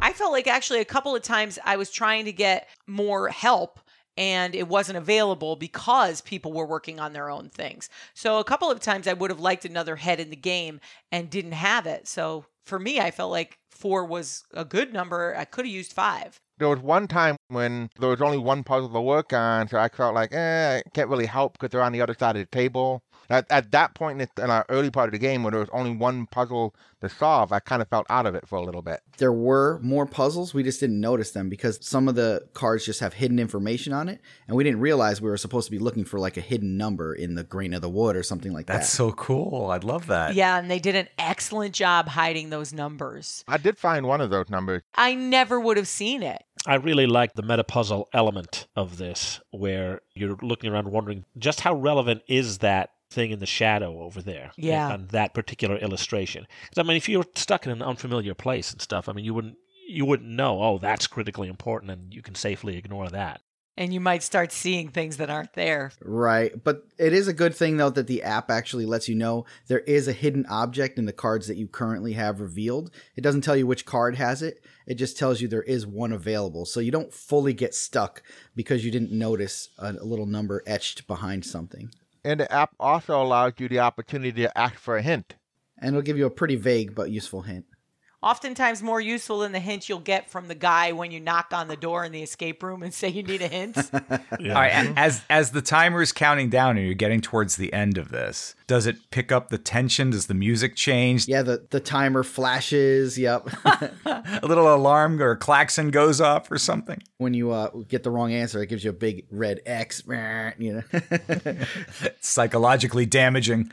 I 0.00 0.12
felt 0.14 0.32
like 0.32 0.46
actually 0.46 0.80
a 0.80 0.84
couple 0.84 1.14
of 1.14 1.22
times 1.22 1.58
I 1.64 1.76
was 1.76 1.90
trying 1.90 2.24
to 2.24 2.32
get 2.32 2.68
more 2.86 3.28
help 3.28 3.80
and 4.16 4.54
it 4.54 4.68
wasn't 4.68 4.98
available 4.98 5.56
because 5.56 6.20
people 6.20 6.52
were 6.52 6.66
working 6.66 7.00
on 7.00 7.12
their 7.12 7.30
own 7.30 7.48
things. 7.48 7.88
So 8.14 8.38
a 8.38 8.44
couple 8.44 8.70
of 8.70 8.80
times 8.80 9.06
I 9.08 9.12
would 9.12 9.30
have 9.30 9.40
liked 9.40 9.64
another 9.64 9.96
head 9.96 10.20
in 10.20 10.30
the 10.30 10.36
game 10.36 10.80
and 11.10 11.30
didn't 11.30 11.52
have 11.52 11.86
it. 11.86 12.06
So 12.06 12.46
for 12.64 12.78
me, 12.78 13.00
I 13.00 13.10
felt 13.10 13.30
like 13.30 13.58
four 13.70 14.04
was 14.04 14.44
a 14.52 14.64
good 14.64 14.92
number. 14.92 15.34
I 15.36 15.44
could 15.44 15.66
have 15.66 15.74
used 15.74 15.92
five. 15.92 16.38
There 16.58 16.68
was 16.68 16.78
one 16.78 17.08
time 17.08 17.36
when 17.48 17.90
there 17.98 18.08
was 18.08 18.22
only 18.22 18.38
one 18.38 18.62
puzzle 18.62 18.88
to 18.90 19.00
work 19.00 19.32
on, 19.32 19.66
so 19.66 19.76
I 19.76 19.88
felt 19.88 20.14
like, 20.14 20.32
eh, 20.32 20.76
I 20.78 20.82
can't 20.94 21.10
really 21.10 21.26
help 21.26 21.54
because 21.54 21.70
they're 21.70 21.82
on 21.82 21.92
the 21.92 22.00
other 22.00 22.14
side 22.14 22.36
of 22.36 22.42
the 22.42 22.56
table. 22.56 23.02
At, 23.30 23.46
at 23.50 23.70
that 23.72 23.94
point 23.94 24.20
in, 24.20 24.28
the, 24.34 24.44
in 24.44 24.50
our 24.50 24.66
early 24.68 24.90
part 24.90 25.08
of 25.08 25.12
the 25.12 25.18
game, 25.18 25.42
where 25.42 25.50
there 25.50 25.60
was 25.60 25.70
only 25.72 25.96
one 25.96 26.26
puzzle 26.26 26.74
to 27.00 27.08
solve, 27.08 27.52
I 27.52 27.60
kind 27.60 27.82
of 27.82 27.88
felt 27.88 28.06
out 28.08 28.26
of 28.26 28.34
it 28.34 28.48
for 28.48 28.56
a 28.56 28.62
little 28.62 28.82
bit. 28.82 29.00
There 29.18 29.32
were 29.32 29.78
more 29.82 30.06
puzzles, 30.06 30.54
we 30.54 30.62
just 30.62 30.80
didn't 30.80 31.00
notice 31.00 31.32
them 31.32 31.48
because 31.48 31.78
some 31.82 32.08
of 32.08 32.14
the 32.14 32.48
cards 32.54 32.84
just 32.84 33.00
have 33.00 33.14
hidden 33.14 33.38
information 33.38 33.92
on 33.92 34.08
it, 34.08 34.20
and 34.48 34.56
we 34.56 34.64
didn't 34.64 34.80
realize 34.80 35.20
we 35.20 35.28
were 35.28 35.36
supposed 35.36 35.66
to 35.66 35.70
be 35.70 35.78
looking 35.78 36.04
for 36.04 36.18
like 36.18 36.36
a 36.36 36.40
hidden 36.40 36.76
number 36.76 37.14
in 37.14 37.34
the 37.34 37.44
grain 37.44 37.74
of 37.74 37.82
the 37.82 37.88
wood 37.88 38.16
or 38.16 38.22
something 38.22 38.52
like 38.52 38.66
That's 38.66 38.76
that. 38.76 38.80
That's 38.80 38.92
so 38.92 39.12
cool. 39.12 39.70
I'd 39.70 39.84
love 39.84 40.06
that. 40.06 40.34
Yeah, 40.34 40.58
and 40.58 40.70
they 40.70 40.78
did 40.78 40.94
an 40.94 41.08
excellent 41.18 41.74
job 41.74 42.08
hiding 42.08 42.50
those 42.50 42.72
numbers. 42.72 43.44
I 43.48 43.58
did 43.58 43.78
find 43.78 44.06
one 44.06 44.20
of 44.20 44.30
those 44.30 44.48
numbers. 44.50 44.82
I 44.94 45.14
never 45.14 45.60
would 45.60 45.76
have 45.76 45.88
seen 45.88 46.22
it. 46.22 46.42
I 46.66 46.76
really 46.76 47.06
like 47.06 47.34
the 47.34 47.42
meta 47.42 47.64
puzzle 47.64 48.08
element 48.14 48.66
of 48.74 48.96
this, 48.96 49.40
where 49.50 50.00
you're 50.14 50.38
looking 50.40 50.72
around 50.72 50.90
wondering 50.90 51.24
just 51.36 51.60
how 51.60 51.74
relevant 51.74 52.22
is 52.26 52.58
that 52.58 52.90
thing 53.14 53.30
in 53.30 53.38
the 53.38 53.46
shadow 53.46 54.00
over 54.02 54.20
there 54.20 54.46
eh, 54.58 54.68
Yeah. 54.68 54.92
on 54.92 55.06
that 55.12 55.32
particular 55.34 55.76
illustration. 55.76 56.46
'Cause, 56.68 56.78
I 56.78 56.82
mean, 56.86 56.96
if 56.96 57.08
you 57.08 57.18
were 57.18 57.26
stuck 57.34 57.64
in 57.66 57.72
an 57.72 57.82
unfamiliar 57.82 58.34
place 58.34 58.72
and 58.72 58.80
stuff, 58.82 59.08
I 59.08 59.12
mean, 59.12 59.24
you 59.24 59.32
wouldn't 59.34 59.56
you 59.86 60.06
wouldn't 60.06 60.30
know. 60.30 60.62
Oh, 60.62 60.78
that's 60.78 61.06
critically 61.06 61.46
important, 61.46 61.90
and 61.90 62.12
you 62.14 62.22
can 62.22 62.34
safely 62.34 62.78
ignore 62.78 63.10
that. 63.10 63.42
And 63.76 63.92
you 63.92 64.00
might 64.00 64.22
start 64.22 64.50
seeing 64.50 64.88
things 64.88 65.18
that 65.18 65.28
aren't 65.28 65.52
there. 65.52 65.92
Right. 66.00 66.52
But 66.64 66.84
it 66.96 67.12
is 67.12 67.28
a 67.28 67.34
good 67.34 67.54
thing, 67.54 67.76
though, 67.76 67.90
that 67.90 68.06
the 68.06 68.22
app 68.22 68.50
actually 68.50 68.86
lets 68.86 69.08
you 69.08 69.14
know 69.14 69.44
there 69.66 69.80
is 69.80 70.08
a 70.08 70.12
hidden 70.12 70.46
object 70.46 70.96
in 70.98 71.04
the 71.04 71.12
cards 71.12 71.48
that 71.48 71.56
you 71.58 71.66
currently 71.68 72.12
have 72.14 72.40
revealed. 72.40 72.92
It 73.14 73.20
doesn't 73.20 73.42
tell 73.42 73.56
you 73.56 73.66
which 73.66 73.84
card 73.84 74.14
has 74.16 74.40
it, 74.42 74.64
it 74.86 74.94
just 74.94 75.18
tells 75.18 75.40
you 75.42 75.48
there 75.48 75.62
is 75.62 75.86
one 75.86 76.12
available. 76.12 76.64
So 76.64 76.80
you 76.80 76.90
don't 76.92 77.12
fully 77.12 77.52
get 77.52 77.74
stuck 77.74 78.22
because 78.56 78.84
you 78.86 78.90
didn't 78.90 79.12
notice 79.12 79.68
a, 79.78 79.92
a 79.92 80.04
little 80.04 80.26
number 80.26 80.62
etched 80.66 81.06
behind 81.06 81.44
something. 81.44 81.90
And 82.24 82.40
the 82.40 82.50
app 82.50 82.74
also 82.80 83.20
allows 83.20 83.52
you 83.58 83.68
the 83.68 83.80
opportunity 83.80 84.42
to 84.42 84.58
ask 84.58 84.76
for 84.76 84.96
a 84.96 85.02
hint. 85.02 85.34
And 85.78 85.90
it'll 85.90 86.02
give 86.02 86.16
you 86.16 86.26
a 86.26 86.30
pretty 86.30 86.56
vague 86.56 86.94
but 86.94 87.10
useful 87.10 87.42
hint. 87.42 87.66
Oftentimes 88.24 88.82
more 88.82 89.02
useful 89.02 89.40
than 89.40 89.52
the 89.52 89.60
hint 89.60 89.86
you'll 89.86 89.98
get 89.98 90.30
from 90.30 90.48
the 90.48 90.54
guy 90.54 90.92
when 90.92 91.10
you 91.10 91.20
knock 91.20 91.48
on 91.52 91.68
the 91.68 91.76
door 91.76 92.06
in 92.06 92.12
the 92.12 92.22
escape 92.22 92.62
room 92.62 92.82
and 92.82 92.94
say 92.94 93.08
you 93.10 93.22
need 93.22 93.42
a 93.42 93.48
hint. 93.48 93.76
All 93.92 94.18
right, 94.40 94.90
as 94.96 95.22
as 95.28 95.50
the 95.50 95.60
timer 95.60 96.00
is 96.00 96.10
counting 96.10 96.48
down 96.48 96.78
and 96.78 96.86
you're 96.86 96.94
getting 96.94 97.20
towards 97.20 97.56
the 97.56 97.70
end 97.74 97.98
of 97.98 98.08
this, 98.08 98.54
does 98.66 98.86
it 98.86 99.10
pick 99.10 99.30
up 99.30 99.50
the 99.50 99.58
tension? 99.58 100.08
Does 100.08 100.26
the 100.26 100.32
music 100.32 100.74
change? 100.74 101.28
Yeah, 101.28 101.42
the, 101.42 101.66
the 101.68 101.80
timer 101.80 102.22
flashes. 102.22 103.18
Yep. 103.18 103.46
A 104.06 104.40
little 104.42 104.74
alarm 104.74 105.20
or 105.20 105.36
klaxon 105.36 105.90
goes 105.90 106.18
off 106.18 106.50
or 106.50 106.56
something. 106.56 107.02
when 107.18 107.34
you 107.34 107.50
uh, 107.50 107.68
get 107.88 108.04
the 108.04 108.10
wrong 108.10 108.32
answer, 108.32 108.62
it 108.62 108.68
gives 108.68 108.84
you 108.84 108.90
a 108.90 108.94
big 108.94 109.26
red 109.30 109.60
X. 109.66 110.02
You 110.58 110.72
know. 110.74 110.82
It's 110.94 112.28
psychologically 112.28 113.06
damaging. 113.06 113.70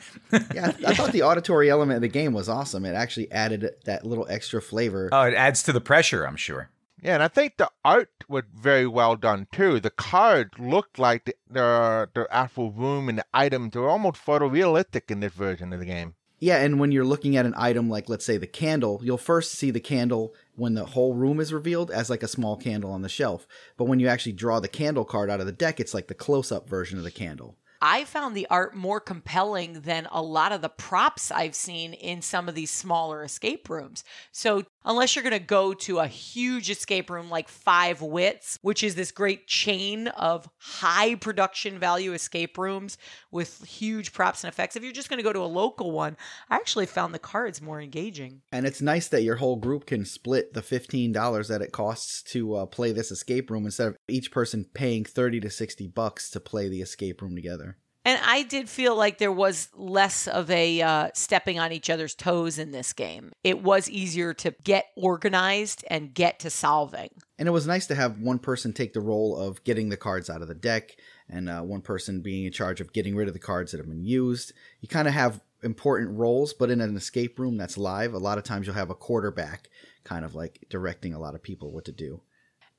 yeah, 0.54 0.74
I, 0.86 0.92
I 0.92 0.94
thought 0.94 1.12
the 1.12 1.22
auditory 1.22 1.70
element 1.70 1.98
of 1.98 2.02
the 2.02 2.08
game 2.08 2.34
was 2.34 2.50
awesome. 2.50 2.86
It 2.86 2.96
actually 2.96 3.32
added 3.32 3.70
that 3.86 4.06
little 4.06 4.25
extra 4.30 4.41
flavor. 4.62 5.10
Oh, 5.12 5.24
it 5.24 5.34
adds 5.34 5.62
to 5.64 5.74
the 5.74 5.82
pressure, 5.82 6.26
I'm 6.26 6.36
sure. 6.36 6.70
Yeah, 7.02 7.16
and 7.16 7.24
I 7.24 7.28
think 7.28 7.58
the 7.58 7.72
art 7.84 8.12
was 8.28 8.44
very 8.54 8.86
well 8.88 9.16
done 9.16 9.48
too. 9.52 9.80
The 9.80 9.90
cards 9.90 10.52
looked 10.60 11.00
like 11.00 11.26
the 11.26 11.36
the, 11.50 12.10
the 12.14 12.28
actual 12.30 12.72
room 12.72 13.10
and 13.10 13.18
the 13.18 13.26
items 13.34 13.76
were 13.76 13.90
almost 13.90 14.24
photorealistic 14.24 15.10
in 15.10 15.20
this 15.20 15.34
version 15.34 15.74
of 15.74 15.80
the 15.80 15.86
game. 15.86 16.14
Yeah, 16.44 16.58
and 16.58 16.80
when 16.80 16.92
you're 16.92 17.06
looking 17.06 17.38
at 17.38 17.46
an 17.46 17.54
item 17.56 17.88
like, 17.88 18.10
let's 18.10 18.26
say, 18.26 18.38
the 18.38 18.48
candle, 18.48 19.00
you'll 19.04 19.20
first 19.20 19.54
see 19.54 19.70
the 19.70 19.80
candle 19.80 20.34
when 20.56 20.74
the 20.74 20.86
whole 20.86 21.14
room 21.14 21.40
is 21.40 21.54
revealed 21.54 21.92
as 21.92 22.10
like 22.10 22.24
a 22.24 22.28
small 22.28 22.58
candle 22.58 22.92
on 22.92 23.04
the 23.04 23.10
shelf. 23.10 23.48
But 23.78 23.86
when 23.86 24.00
you 24.00 24.08
actually 24.08 24.32
draw 24.32 24.60
the 24.60 24.68
candle 24.68 25.06
card 25.06 25.30
out 25.30 25.40
of 25.40 25.46
the 25.46 25.52
deck, 25.52 25.80
it's 25.80 25.94
like 25.94 26.08
the 26.08 26.16
close 26.16 26.52
up 26.52 26.68
version 26.68 26.98
of 26.98 27.04
the 27.04 27.12
candle. 27.12 27.58
I 27.82 28.04
found 28.06 28.36
the 28.36 28.48
art 28.50 28.76
more 28.76 29.00
compelling 29.00 29.82
than 29.82 30.08
a 30.12 30.22
lot 30.22 30.52
of 30.52 30.62
the 30.62 30.70
props 30.70 31.32
I've 31.32 31.56
seen 31.56 31.94
in 31.94 32.22
some 32.22 32.48
of 32.48 32.56
these 32.56 32.70
smaller 32.70 33.24
escape 33.24 33.70
rooms. 33.70 34.04
So 34.32 34.64
Unless 34.84 35.16
you're 35.16 35.24
going 35.24 35.32
to 35.32 35.40
go 35.40 35.74
to 35.74 36.00
a 36.00 36.08
huge 36.08 36.70
escape 36.70 37.10
room 37.10 37.30
like 37.30 37.48
Five 37.48 38.02
Wits, 38.02 38.58
which 38.62 38.84
is 38.84 38.96
this 38.96 39.12
great 39.12 39.48
chain 39.48 40.08
of 40.08 40.50
high 40.58 41.16
production 41.16 41.78
value 41.78 42.14
escape 42.14 42.58
rooms 42.58 42.98
with 43.30 43.64
huge 43.64 44.12
props 44.12 44.44
and 44.44 44.52
effects. 44.52 44.76
If 44.76 44.84
you're 44.84 44.92
just 44.92 45.10
going 45.10 45.20
to 45.20 45.24
go 45.24 45.34
to 45.34 45.40
a 45.40 45.46
local 45.46 45.92
one, 45.92 46.18
I 46.50 46.56
actually 46.56 46.88
found 46.88 47.14
the 47.14 47.20
cards 47.20 47.62
more 47.62 47.80
engaging. 47.80 48.42
And 48.52 48.66
it's 48.66 48.82
nice 48.82 49.08
that 49.10 49.24
your 49.24 49.36
whole 49.36 49.58
group 49.58 49.86
can 49.86 50.04
split 50.04 50.54
the 50.54 50.62
$15 50.62 51.48
that 51.48 51.62
it 51.62 51.72
costs 51.72 52.24
to 52.32 52.56
uh, 52.56 52.66
play 52.66 52.92
this 52.92 53.12
escape 53.12 53.52
room 53.52 53.66
instead 53.66 53.90
of 53.90 53.98
each 54.08 54.32
person 54.32 54.66
paying 54.74 55.06
30 55.06 55.42
to 55.42 55.50
60 55.50 55.88
bucks 55.90 56.32
to 56.32 56.40
play 56.40 56.68
the 56.68 56.82
escape 56.82 57.22
room 57.22 57.36
together. 57.36 57.78
And 58.03 58.20
I 58.25 58.43
did 58.43 58.67
feel 58.67 58.96
like 58.96 59.20
there 59.20 59.31
was 59.31 59.70
less 59.75 60.27
of 60.27 60.50
a 60.50 60.81
uh, 60.81 61.10
stepping 61.13 61.60
on 61.60 61.72
each 61.72 61.89
other's 61.89 62.15
toes 62.15 62.58
in 62.58 62.72
this 62.72 62.93
game. 62.93 63.31
It 63.43 63.62
was 63.62 63.89
easier 63.89 64.34
to 64.36 64.55
get 64.63 64.86
organized 64.96 65.86
and 65.88 66.13
get 66.13 66.39
to 66.39 66.50
solving. 66.50 67.10
And 67.38 67.48
it 67.48 67.51
was 67.51 67.67
nice 67.67 67.86
to 67.88 67.96
have 67.96 68.20
one 68.20 68.39
person 68.39 68.74
take 68.74 68.93
the 68.93 69.01
role 69.01 69.38
of 69.38 69.63
getting 69.63 69.89
the 69.89 69.98
cards 69.98 70.31
out 70.31 70.41
of 70.41 70.48
the 70.48 70.55
deck 70.55 70.96
and 71.29 71.48
uh, 71.48 71.62
one 71.62 71.81
person 71.81 72.22
being 72.22 72.46
in 72.46 72.51
charge 72.51 72.81
of 72.81 72.91
getting 72.91 73.15
rid 73.15 73.27
of 73.27 73.34
the 73.36 73.39
cards 73.39 73.72
that 73.72 73.77
have 73.77 73.88
been 73.88 74.03
used. 74.03 74.53
You 74.79 74.88
kind 74.88 75.08
of 75.08 75.13
have 75.13 75.41
important 75.63 76.17
roles, 76.17 76.53
but 76.53 76.72
in 76.72 76.81
an 76.81 76.96
escape 76.98 77.38
room 77.38 77.58
that's 77.58 77.77
live, 77.77 78.13
a 78.13 78.20
lot 78.20 78.39
of 78.39 78.43
times 78.43 78.65
you'll 78.65 78.75
have 78.75 78.89
a 78.89 78.96
quarterback 78.96 79.70
kind 80.03 80.25
of 80.25 80.34
like 80.34 80.65
directing 80.70 81.13
a 81.13 81.20
lot 81.20 81.36
of 81.36 81.43
people 81.43 81.72
what 81.72 81.86
to 81.86 81.91
do. 81.91 82.22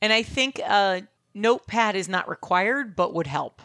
And 0.01 0.13
I 0.13 0.25
think 0.25 0.59
a 0.59 1.07
notepad 1.33 1.95
is 1.95 2.09
not 2.09 2.29
required, 2.29 2.97
but 2.97 3.15
would 3.15 3.29
help. 3.29 3.63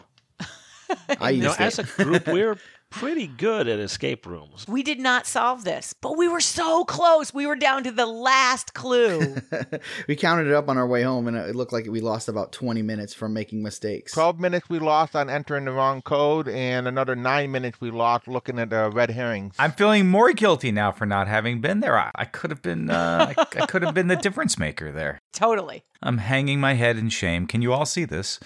I 1.20 1.32
You 1.32 1.42
know, 1.44 1.50
used 1.50 1.62
as 1.62 1.80
a 1.80 1.84
group, 1.84 2.28
we're 2.28 2.58
pretty 2.90 3.28
good 3.28 3.68
at 3.68 3.80
escape 3.80 4.26
rooms. 4.26 4.66
We 4.68 4.82
did 4.82 5.00
not 5.00 5.28
solve 5.28 5.64
this, 5.64 5.94
but 5.94 6.18
we 6.18 6.28
were 6.28 6.40
so 6.40 6.86
close. 6.86 7.34
We 7.34 7.46
were 7.46 7.56
down 7.56 7.84
to 7.84 7.92
the 7.92 8.06
last 8.06 8.74
clue. 8.74 9.36
we 10.08 10.16
counted 10.16 10.48
it 10.48 10.54
up 10.54 10.70
on 10.70 10.78
our 10.78 10.88
way 10.88 11.04
home, 11.04 11.28
and 11.28 11.36
it 11.36 11.56
looked 11.56 11.74
like 11.74 11.86
we 11.88 12.00
lost 12.00 12.30
about 12.30 12.52
20 12.52 12.82
minutes 12.82 13.14
from 13.14 13.34
making 13.34 13.62
mistakes. 13.62 14.14
12 14.14 14.40
minutes 14.40 14.70
we 14.70 14.80
lost 14.80 15.16
on 15.16 15.30
entering 15.30 15.66
the 15.66 15.72
wrong 15.72 16.02
code, 16.02 16.48
and 16.48 16.88
another 16.88 17.16
9 17.16 17.52
minutes 17.52 17.82
we 17.82 17.92
lost 17.92 18.28
looking 18.28 18.58
at 18.60 18.70
the 18.70 18.90
red 18.90 19.12
herrings. 19.12 19.56
I'm 19.60 19.74
feeling 19.74 20.08
more 20.08 20.32
guilty 20.32 20.72
now 20.72 20.92
for 20.92 21.06
not 21.06 21.28
having 21.28 21.62
been 21.62 21.82
there. 21.82 21.98
I, 21.98 22.12
I 22.16 22.26
could 22.26 22.52
have 22.52 22.62
been. 22.62 22.90
Uh, 22.90 23.34
I, 23.38 23.42
I 23.62 23.66
could 23.66 23.82
have 23.82 23.94
been 23.94 24.08
the 24.08 24.16
difference 24.16 24.58
maker 24.58 24.92
there. 24.92 25.20
totally. 25.34 25.84
I'm 26.02 26.20
hanging 26.20 26.60
my 26.60 26.76
head 26.76 26.98
in 26.98 27.10
shame. 27.10 27.48
Can 27.48 27.62
you 27.62 27.74
all 27.74 27.86
see 27.86 28.06
this? 28.06 28.40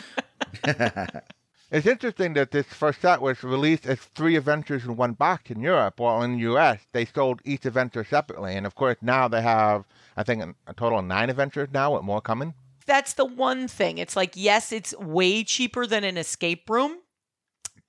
It's 1.71 1.87
interesting 1.87 2.33
that 2.33 2.51
this 2.51 2.65
first 2.65 2.99
set 2.99 3.21
was 3.21 3.45
released 3.45 3.85
as 3.85 3.97
three 3.97 4.35
adventures 4.35 4.83
in 4.83 4.97
one 4.97 5.13
box 5.13 5.49
in 5.49 5.61
Europe, 5.61 6.01
while 6.01 6.21
in 6.21 6.33
the 6.33 6.51
US 6.51 6.81
they 6.91 7.05
sold 7.05 7.41
each 7.45 7.65
adventure 7.65 8.03
separately. 8.03 8.57
And 8.57 8.65
of 8.65 8.75
course, 8.75 8.97
now 9.01 9.29
they 9.29 9.41
have, 9.41 9.85
I 10.17 10.23
think, 10.23 10.43
a 10.67 10.73
total 10.73 10.99
of 10.99 11.05
nine 11.05 11.29
adventures 11.29 11.69
now, 11.71 11.93
with 11.93 12.03
more 12.03 12.19
coming. 12.19 12.55
That's 12.85 13.13
the 13.13 13.23
one 13.23 13.69
thing. 13.69 13.99
It's 13.99 14.17
like, 14.17 14.33
yes, 14.35 14.73
it's 14.73 14.93
way 14.97 15.45
cheaper 15.45 15.87
than 15.87 16.03
an 16.03 16.17
escape 16.17 16.69
room, 16.69 16.97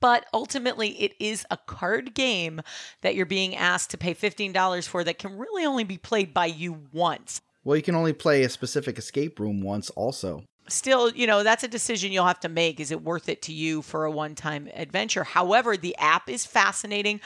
but 0.00 0.26
ultimately 0.32 0.90
it 1.02 1.14
is 1.18 1.44
a 1.50 1.56
card 1.56 2.14
game 2.14 2.60
that 3.00 3.16
you're 3.16 3.26
being 3.26 3.56
asked 3.56 3.90
to 3.90 3.98
pay 3.98 4.14
$15 4.14 4.86
for 4.86 5.02
that 5.02 5.18
can 5.18 5.36
really 5.36 5.64
only 5.64 5.82
be 5.82 5.98
played 5.98 6.32
by 6.32 6.46
you 6.46 6.84
once. 6.92 7.40
Well, 7.64 7.76
you 7.76 7.82
can 7.82 7.96
only 7.96 8.12
play 8.12 8.44
a 8.44 8.48
specific 8.48 8.96
escape 8.96 9.40
room 9.40 9.60
once, 9.60 9.90
also. 9.90 10.44
Still, 10.69 11.11
you 11.11 11.26
know, 11.26 11.42
that's 11.42 11.64
a 11.64 11.69
decision 11.69 12.12
you'll 12.12 12.26
have 12.26 12.40
to 12.40 12.49
make. 12.49 12.81
Is 12.81 12.90
it 12.90 13.02
worth 13.02 13.28
it 13.28 13.42
to 13.42 13.52
you 13.52 13.83
for 13.83 14.04
a 14.04 14.11
one 14.11 14.35
time 14.35 14.69
adventure? 14.75 15.25
However, 15.25 15.76
the 15.76 15.97
app 15.99 16.28
is 16.28 16.47
fascinating. 16.47 17.21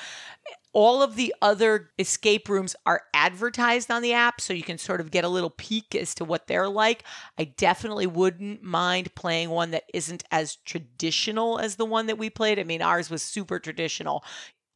All 0.72 1.02
of 1.02 1.16
the 1.16 1.34
other 1.40 1.90
escape 1.98 2.48
rooms 2.48 2.76
are 2.84 3.02
advertised 3.14 3.90
on 3.90 4.02
the 4.02 4.12
app, 4.12 4.40
so 4.40 4.52
you 4.52 4.62
can 4.62 4.76
sort 4.76 5.00
of 5.00 5.10
get 5.10 5.24
a 5.24 5.28
little 5.28 5.50
peek 5.50 5.94
as 5.94 6.14
to 6.16 6.24
what 6.24 6.46
they're 6.46 6.68
like. 6.68 7.02
I 7.38 7.44
definitely 7.44 8.06
wouldn't 8.06 8.62
mind 8.62 9.14
playing 9.14 9.48
one 9.50 9.70
that 9.70 9.84
isn't 9.94 10.24
as 10.30 10.56
traditional 10.56 11.58
as 11.58 11.76
the 11.76 11.86
one 11.86 12.06
that 12.06 12.18
we 12.18 12.28
played. 12.28 12.58
I 12.58 12.64
mean, 12.64 12.82
ours 12.82 13.08
was 13.08 13.22
super 13.22 13.58
traditional. 13.58 14.22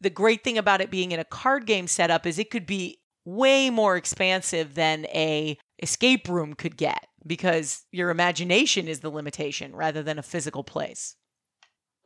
The 0.00 0.08
great 0.10 0.42
thing 0.42 0.56
about 0.56 0.80
it 0.80 0.90
being 0.90 1.12
in 1.12 1.20
a 1.20 1.24
card 1.24 1.66
game 1.66 1.86
setup 1.86 2.26
is 2.26 2.38
it 2.38 2.50
could 2.50 2.64
be 2.64 3.00
way 3.26 3.68
more 3.68 3.96
expansive 3.96 4.74
than 4.74 5.04
a 5.06 5.58
escape 5.82 6.28
room 6.28 6.54
could 6.54 6.78
get 6.78 7.09
because 7.26 7.84
your 7.92 8.10
imagination 8.10 8.88
is 8.88 9.00
the 9.00 9.10
limitation 9.10 9.74
rather 9.74 10.02
than 10.02 10.18
a 10.18 10.22
physical 10.22 10.64
place. 10.64 11.16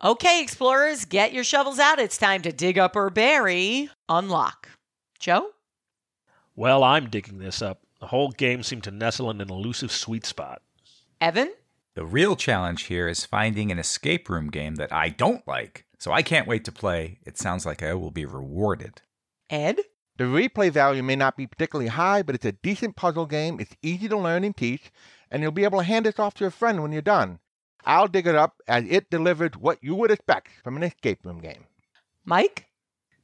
Okay, 0.02 0.42
explorers, 0.42 1.04
get 1.04 1.32
your 1.32 1.44
shovels 1.44 1.78
out. 1.78 1.98
It's 1.98 2.18
time 2.18 2.42
to 2.42 2.52
dig 2.52 2.78
up 2.78 2.96
or 2.96 3.10
bury. 3.10 3.88
Unlock. 4.08 4.68
Joe? 5.18 5.50
Well, 6.56 6.84
I'm 6.84 7.08
digging 7.08 7.38
this 7.38 7.62
up. 7.62 7.80
The 8.00 8.08
whole 8.08 8.30
game 8.30 8.62
seemed 8.62 8.84
to 8.84 8.90
nestle 8.90 9.30
in 9.30 9.40
an 9.40 9.50
elusive 9.50 9.90
sweet 9.90 10.26
spot. 10.26 10.62
Evan? 11.20 11.52
The 11.94 12.04
real 12.04 12.36
challenge 12.36 12.82
here 12.84 13.08
is 13.08 13.24
finding 13.24 13.70
an 13.70 13.78
escape 13.78 14.28
room 14.28 14.50
game 14.50 14.74
that 14.74 14.92
I 14.92 15.08
don't 15.08 15.46
like. 15.46 15.86
So 15.98 16.12
I 16.12 16.22
can't 16.22 16.48
wait 16.48 16.64
to 16.64 16.72
play. 16.72 17.18
It 17.24 17.38
sounds 17.38 17.64
like 17.64 17.82
I 17.82 17.94
will 17.94 18.10
be 18.10 18.26
rewarded. 18.26 19.00
Ed? 19.48 19.78
The 20.16 20.24
replay 20.24 20.70
value 20.70 21.02
may 21.02 21.16
not 21.16 21.36
be 21.36 21.46
particularly 21.46 21.88
high, 21.88 22.22
but 22.22 22.36
it's 22.36 22.44
a 22.44 22.52
decent 22.52 22.94
puzzle 22.94 23.26
game. 23.26 23.58
It's 23.58 23.74
easy 23.82 24.08
to 24.08 24.16
learn 24.16 24.44
and 24.44 24.56
teach, 24.56 24.92
and 25.30 25.42
you'll 25.42 25.50
be 25.50 25.64
able 25.64 25.78
to 25.78 25.84
hand 25.84 26.06
this 26.06 26.20
off 26.20 26.34
to 26.34 26.46
a 26.46 26.52
friend 26.52 26.82
when 26.82 26.92
you're 26.92 27.02
done. 27.02 27.40
I'll 27.84 28.06
dig 28.06 28.26
it 28.26 28.36
up 28.36 28.62
as 28.68 28.84
it 28.88 29.10
delivered 29.10 29.56
what 29.56 29.82
you 29.82 29.94
would 29.96 30.12
expect 30.12 30.50
from 30.62 30.76
an 30.76 30.84
escape 30.84 31.26
room 31.26 31.40
game. 31.40 31.64
Mike? 32.24 32.68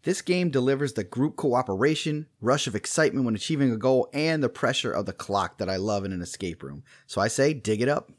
This 0.02 0.20
game 0.20 0.50
delivers 0.50 0.94
the 0.94 1.04
group 1.04 1.36
cooperation, 1.36 2.26
rush 2.40 2.66
of 2.66 2.74
excitement 2.74 3.24
when 3.24 3.34
achieving 3.34 3.70
a 3.70 3.76
goal, 3.76 4.08
and 4.12 4.42
the 4.42 4.48
pressure 4.48 4.90
of 4.90 5.06
the 5.06 5.12
clock 5.12 5.58
that 5.58 5.68
I 5.68 5.76
love 5.76 6.04
in 6.04 6.12
an 6.12 6.22
escape 6.22 6.62
room. 6.62 6.82
So 7.06 7.20
I 7.20 7.28
say, 7.28 7.54
dig 7.54 7.82
it 7.82 7.88
up. 7.88 8.10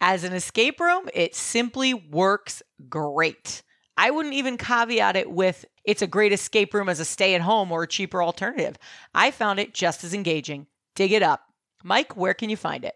As 0.00 0.24
an 0.24 0.32
escape 0.32 0.80
room, 0.80 1.08
it 1.12 1.34
simply 1.34 1.92
works 1.94 2.62
great. 2.88 3.62
I 3.96 4.10
wouldn't 4.10 4.34
even 4.34 4.58
caveat 4.58 5.16
it 5.16 5.30
with 5.30 5.64
it's 5.84 6.02
a 6.02 6.06
great 6.06 6.32
escape 6.32 6.74
room 6.74 6.88
as 6.88 7.00
a 7.00 7.04
stay 7.04 7.34
at 7.34 7.40
home 7.40 7.72
or 7.72 7.84
a 7.84 7.88
cheaper 7.88 8.22
alternative. 8.22 8.76
I 9.14 9.30
found 9.30 9.58
it 9.58 9.74
just 9.74 10.04
as 10.04 10.12
engaging. 10.12 10.66
Dig 10.94 11.12
it 11.12 11.22
up. 11.22 11.42
Mike, 11.84 12.16
where 12.16 12.34
can 12.34 12.50
you 12.50 12.56
find 12.56 12.84
it? 12.84 12.94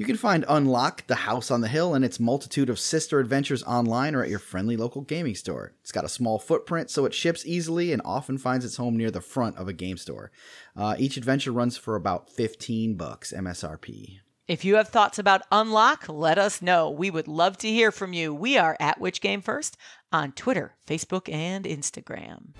You 0.00 0.06
can 0.06 0.16
find 0.16 0.46
Unlock, 0.48 1.06
the 1.08 1.14
House 1.14 1.50
on 1.50 1.60
the 1.60 1.68
Hill, 1.68 1.92
and 1.92 2.02
its 2.02 2.18
multitude 2.18 2.70
of 2.70 2.80
sister 2.80 3.20
adventures 3.20 3.62
online 3.64 4.14
or 4.14 4.22
at 4.22 4.30
your 4.30 4.38
friendly 4.38 4.74
local 4.74 5.02
gaming 5.02 5.34
store. 5.34 5.74
It's 5.82 5.92
got 5.92 6.06
a 6.06 6.08
small 6.08 6.38
footprint, 6.38 6.88
so 6.88 7.04
it 7.04 7.12
ships 7.12 7.44
easily 7.44 7.92
and 7.92 8.00
often 8.02 8.38
finds 8.38 8.64
its 8.64 8.76
home 8.76 8.96
near 8.96 9.10
the 9.10 9.20
front 9.20 9.58
of 9.58 9.68
a 9.68 9.74
game 9.74 9.98
store. 9.98 10.32
Uh, 10.74 10.96
each 10.98 11.18
adventure 11.18 11.52
runs 11.52 11.76
for 11.76 11.96
about 11.96 12.30
15 12.30 12.94
bucks 12.94 13.34
MSRP. 13.36 14.20
If 14.48 14.64
you 14.64 14.76
have 14.76 14.88
thoughts 14.88 15.18
about 15.18 15.42
Unlock, 15.52 16.08
let 16.08 16.38
us 16.38 16.62
know. 16.62 16.88
We 16.88 17.10
would 17.10 17.28
love 17.28 17.58
to 17.58 17.68
hear 17.68 17.92
from 17.92 18.14
you. 18.14 18.34
We 18.34 18.56
are 18.56 18.78
at 18.80 19.00
Which 19.00 19.20
Game 19.20 19.42
First 19.42 19.76
on 20.12 20.32
Twitter, 20.32 20.74
Facebook, 20.86 21.32
and 21.32 21.64
Instagram. 21.64 22.54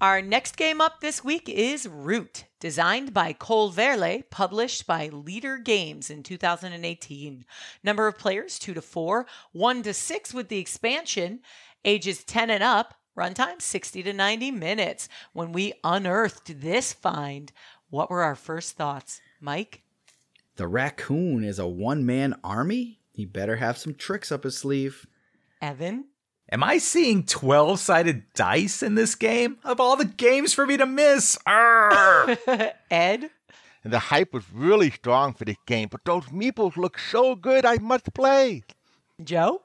Our 0.00 0.22
next 0.22 0.56
game 0.56 0.80
up 0.80 1.02
this 1.02 1.22
week 1.22 1.46
is 1.46 1.86
Root, 1.86 2.46
designed 2.58 3.12
by 3.12 3.34
Cole 3.34 3.70
Wehrle, 3.70 4.24
published 4.30 4.86
by 4.86 5.10
Leder 5.10 5.62
Games 5.62 6.08
in 6.08 6.22
2018. 6.22 7.44
Number 7.84 8.06
of 8.06 8.16
players 8.16 8.58
2 8.58 8.72
to 8.72 8.80
4, 8.80 9.26
1 9.52 9.82
to 9.82 9.92
6 9.92 10.32
with 10.32 10.48
the 10.48 10.58
expansion, 10.58 11.40
ages 11.84 12.24
10 12.24 12.48
and 12.48 12.62
up, 12.62 12.94
runtime 13.14 13.60
60 13.60 14.02
to 14.04 14.12
90 14.14 14.50
minutes. 14.52 15.06
When 15.34 15.52
we 15.52 15.74
unearthed 15.84 16.62
this 16.62 16.94
find, 16.94 17.52
what 17.90 18.08
were 18.08 18.22
our 18.22 18.36
first 18.36 18.76
thoughts? 18.78 19.20
Mike? 19.38 19.82
The 20.56 20.66
raccoon 20.66 21.44
is 21.44 21.58
a 21.58 21.66
one 21.66 22.06
man 22.06 22.40
army? 22.42 22.99
He 23.20 23.26
better 23.26 23.56
have 23.56 23.76
some 23.76 23.92
tricks 23.92 24.32
up 24.32 24.44
his 24.44 24.56
sleeve. 24.56 25.06
Evan? 25.60 26.06
Am 26.50 26.64
I 26.64 26.78
seeing 26.78 27.26
12 27.26 27.78
sided 27.78 28.22
dice 28.32 28.82
in 28.82 28.94
this 28.94 29.14
game? 29.14 29.58
Of 29.62 29.78
all 29.78 29.94
the 29.94 30.06
games 30.06 30.54
for 30.54 30.66
me 30.66 30.78
to 30.78 30.86
miss! 30.86 31.36
Ed? 31.46 33.28
And 33.84 33.92
the 33.92 33.98
hype 33.98 34.32
was 34.32 34.50
really 34.50 34.90
strong 34.90 35.34
for 35.34 35.44
this 35.44 35.58
game, 35.66 35.88
but 35.90 36.06
those 36.06 36.24
meeples 36.28 36.78
look 36.78 36.98
so 36.98 37.34
good, 37.34 37.66
I 37.66 37.76
must 37.76 38.14
play. 38.14 38.62
Joe? 39.22 39.60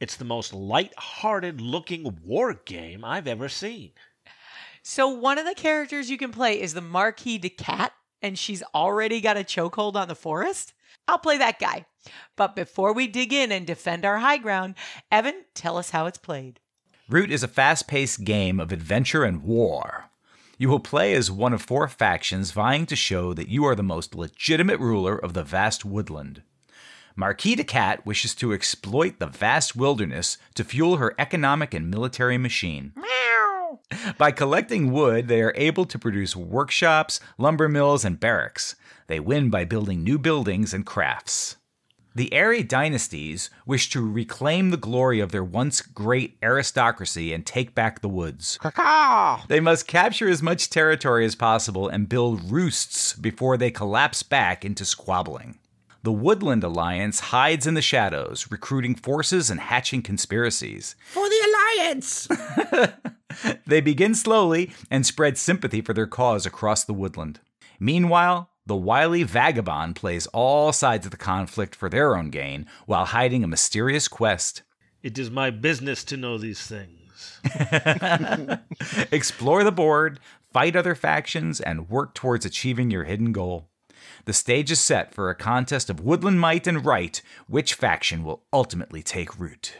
It's 0.00 0.16
the 0.16 0.24
most 0.24 0.54
light-hearted 0.54 1.60
looking 1.60 2.18
war 2.24 2.54
game 2.54 3.04
I've 3.04 3.26
ever 3.26 3.50
seen. 3.50 3.90
So 4.82 5.08
one 5.08 5.36
of 5.36 5.44
the 5.44 5.54
characters 5.54 6.08
you 6.08 6.16
can 6.16 6.32
play 6.32 6.58
is 6.58 6.72
the 6.72 6.80
Marquis 6.80 7.36
de 7.36 7.50
Cat, 7.50 7.92
and 8.22 8.38
she's 8.38 8.62
already 8.74 9.20
got 9.20 9.36
a 9.36 9.40
chokehold 9.40 9.94
on 9.94 10.08
the 10.08 10.14
forest. 10.14 10.72
I'll 11.06 11.18
play 11.18 11.36
that 11.36 11.58
guy. 11.58 11.84
But 12.36 12.54
before 12.54 12.92
we 12.92 13.06
dig 13.06 13.32
in 13.32 13.52
and 13.52 13.66
defend 13.66 14.04
our 14.04 14.18
high 14.18 14.38
ground, 14.38 14.74
Evan, 15.10 15.44
tell 15.54 15.76
us 15.76 15.90
how 15.90 16.06
it's 16.06 16.18
played. 16.18 16.60
Root 17.08 17.30
is 17.30 17.42
a 17.42 17.48
fast 17.48 17.88
paced 17.88 18.24
game 18.24 18.60
of 18.60 18.70
adventure 18.70 19.24
and 19.24 19.42
war. 19.42 20.10
You 20.58 20.68
will 20.68 20.80
play 20.80 21.14
as 21.14 21.30
one 21.30 21.52
of 21.52 21.62
four 21.62 21.86
factions 21.88 22.50
vying 22.50 22.84
to 22.86 22.96
show 22.96 23.32
that 23.32 23.48
you 23.48 23.64
are 23.64 23.74
the 23.74 23.82
most 23.82 24.14
legitimate 24.14 24.80
ruler 24.80 25.16
of 25.16 25.32
the 25.32 25.44
vast 25.44 25.84
woodland. 25.84 26.42
Marquis 27.14 27.54
de 27.54 27.64
Cat 27.64 28.04
wishes 28.06 28.34
to 28.36 28.52
exploit 28.52 29.18
the 29.18 29.26
vast 29.26 29.74
wilderness 29.74 30.38
to 30.54 30.64
fuel 30.64 30.96
her 30.96 31.14
economic 31.18 31.74
and 31.74 31.90
military 31.90 32.38
machine. 32.38 32.92
Meow. 32.94 33.80
By 34.18 34.30
collecting 34.30 34.92
wood, 34.92 35.28
they 35.28 35.42
are 35.42 35.54
able 35.56 35.84
to 35.86 35.98
produce 35.98 36.36
workshops, 36.36 37.20
lumber 37.38 37.68
mills, 37.68 38.04
and 38.04 38.20
barracks. 38.20 38.76
They 39.06 39.20
win 39.20 39.50
by 39.50 39.64
building 39.64 40.04
new 40.04 40.18
buildings 40.18 40.74
and 40.74 40.84
crafts. 40.84 41.56
The 42.18 42.34
Eyrie 42.34 42.64
dynasties 42.64 43.48
wish 43.64 43.90
to 43.90 44.04
reclaim 44.04 44.70
the 44.70 44.76
glory 44.76 45.20
of 45.20 45.30
their 45.30 45.44
once 45.44 45.80
great 45.80 46.36
aristocracy 46.42 47.32
and 47.32 47.46
take 47.46 47.76
back 47.76 48.00
the 48.00 48.08
woods. 48.08 48.58
They 49.46 49.60
must 49.60 49.86
capture 49.86 50.28
as 50.28 50.42
much 50.42 50.68
territory 50.68 51.24
as 51.24 51.36
possible 51.36 51.86
and 51.86 52.08
build 52.08 52.50
roosts 52.50 53.12
before 53.12 53.56
they 53.56 53.70
collapse 53.70 54.24
back 54.24 54.64
into 54.64 54.84
squabbling. 54.84 55.60
The 56.02 56.10
Woodland 56.10 56.64
Alliance 56.64 57.20
hides 57.20 57.68
in 57.68 57.74
the 57.74 57.80
shadows, 57.82 58.48
recruiting 58.50 58.96
forces 58.96 59.48
and 59.48 59.60
hatching 59.60 60.02
conspiracies. 60.02 60.96
For 61.12 61.28
the 61.28 61.54
Alliance! 61.78 62.28
They 63.64 63.80
begin 63.80 64.16
slowly 64.16 64.72
and 64.90 65.06
spread 65.06 65.38
sympathy 65.38 65.82
for 65.82 65.92
their 65.92 66.08
cause 66.08 66.46
across 66.46 66.82
the 66.82 66.94
woodland. 66.94 67.38
Meanwhile, 67.78 68.50
the 68.68 68.76
wily 68.76 69.22
vagabond 69.22 69.96
plays 69.96 70.26
all 70.28 70.72
sides 70.72 71.06
of 71.06 71.10
the 71.10 71.16
conflict 71.16 71.74
for 71.74 71.88
their 71.88 72.14
own 72.14 72.28
gain 72.28 72.66
while 72.84 73.06
hiding 73.06 73.42
a 73.42 73.48
mysterious 73.48 74.08
quest. 74.08 74.62
It 75.02 75.18
is 75.18 75.30
my 75.30 75.50
business 75.50 76.04
to 76.04 76.18
know 76.18 76.36
these 76.36 76.60
things. 76.60 77.40
Explore 79.10 79.64
the 79.64 79.72
board, 79.72 80.20
fight 80.52 80.76
other 80.76 80.94
factions, 80.94 81.60
and 81.60 81.88
work 81.88 82.14
towards 82.14 82.44
achieving 82.44 82.90
your 82.90 83.04
hidden 83.04 83.32
goal. 83.32 83.70
The 84.26 84.34
stage 84.34 84.70
is 84.70 84.80
set 84.80 85.14
for 85.14 85.30
a 85.30 85.34
contest 85.34 85.88
of 85.88 86.00
woodland 86.00 86.38
might 86.38 86.66
and 86.66 86.84
right, 86.84 87.20
which 87.48 87.72
faction 87.72 88.22
will 88.22 88.42
ultimately 88.52 89.02
take 89.02 89.40
root. 89.40 89.72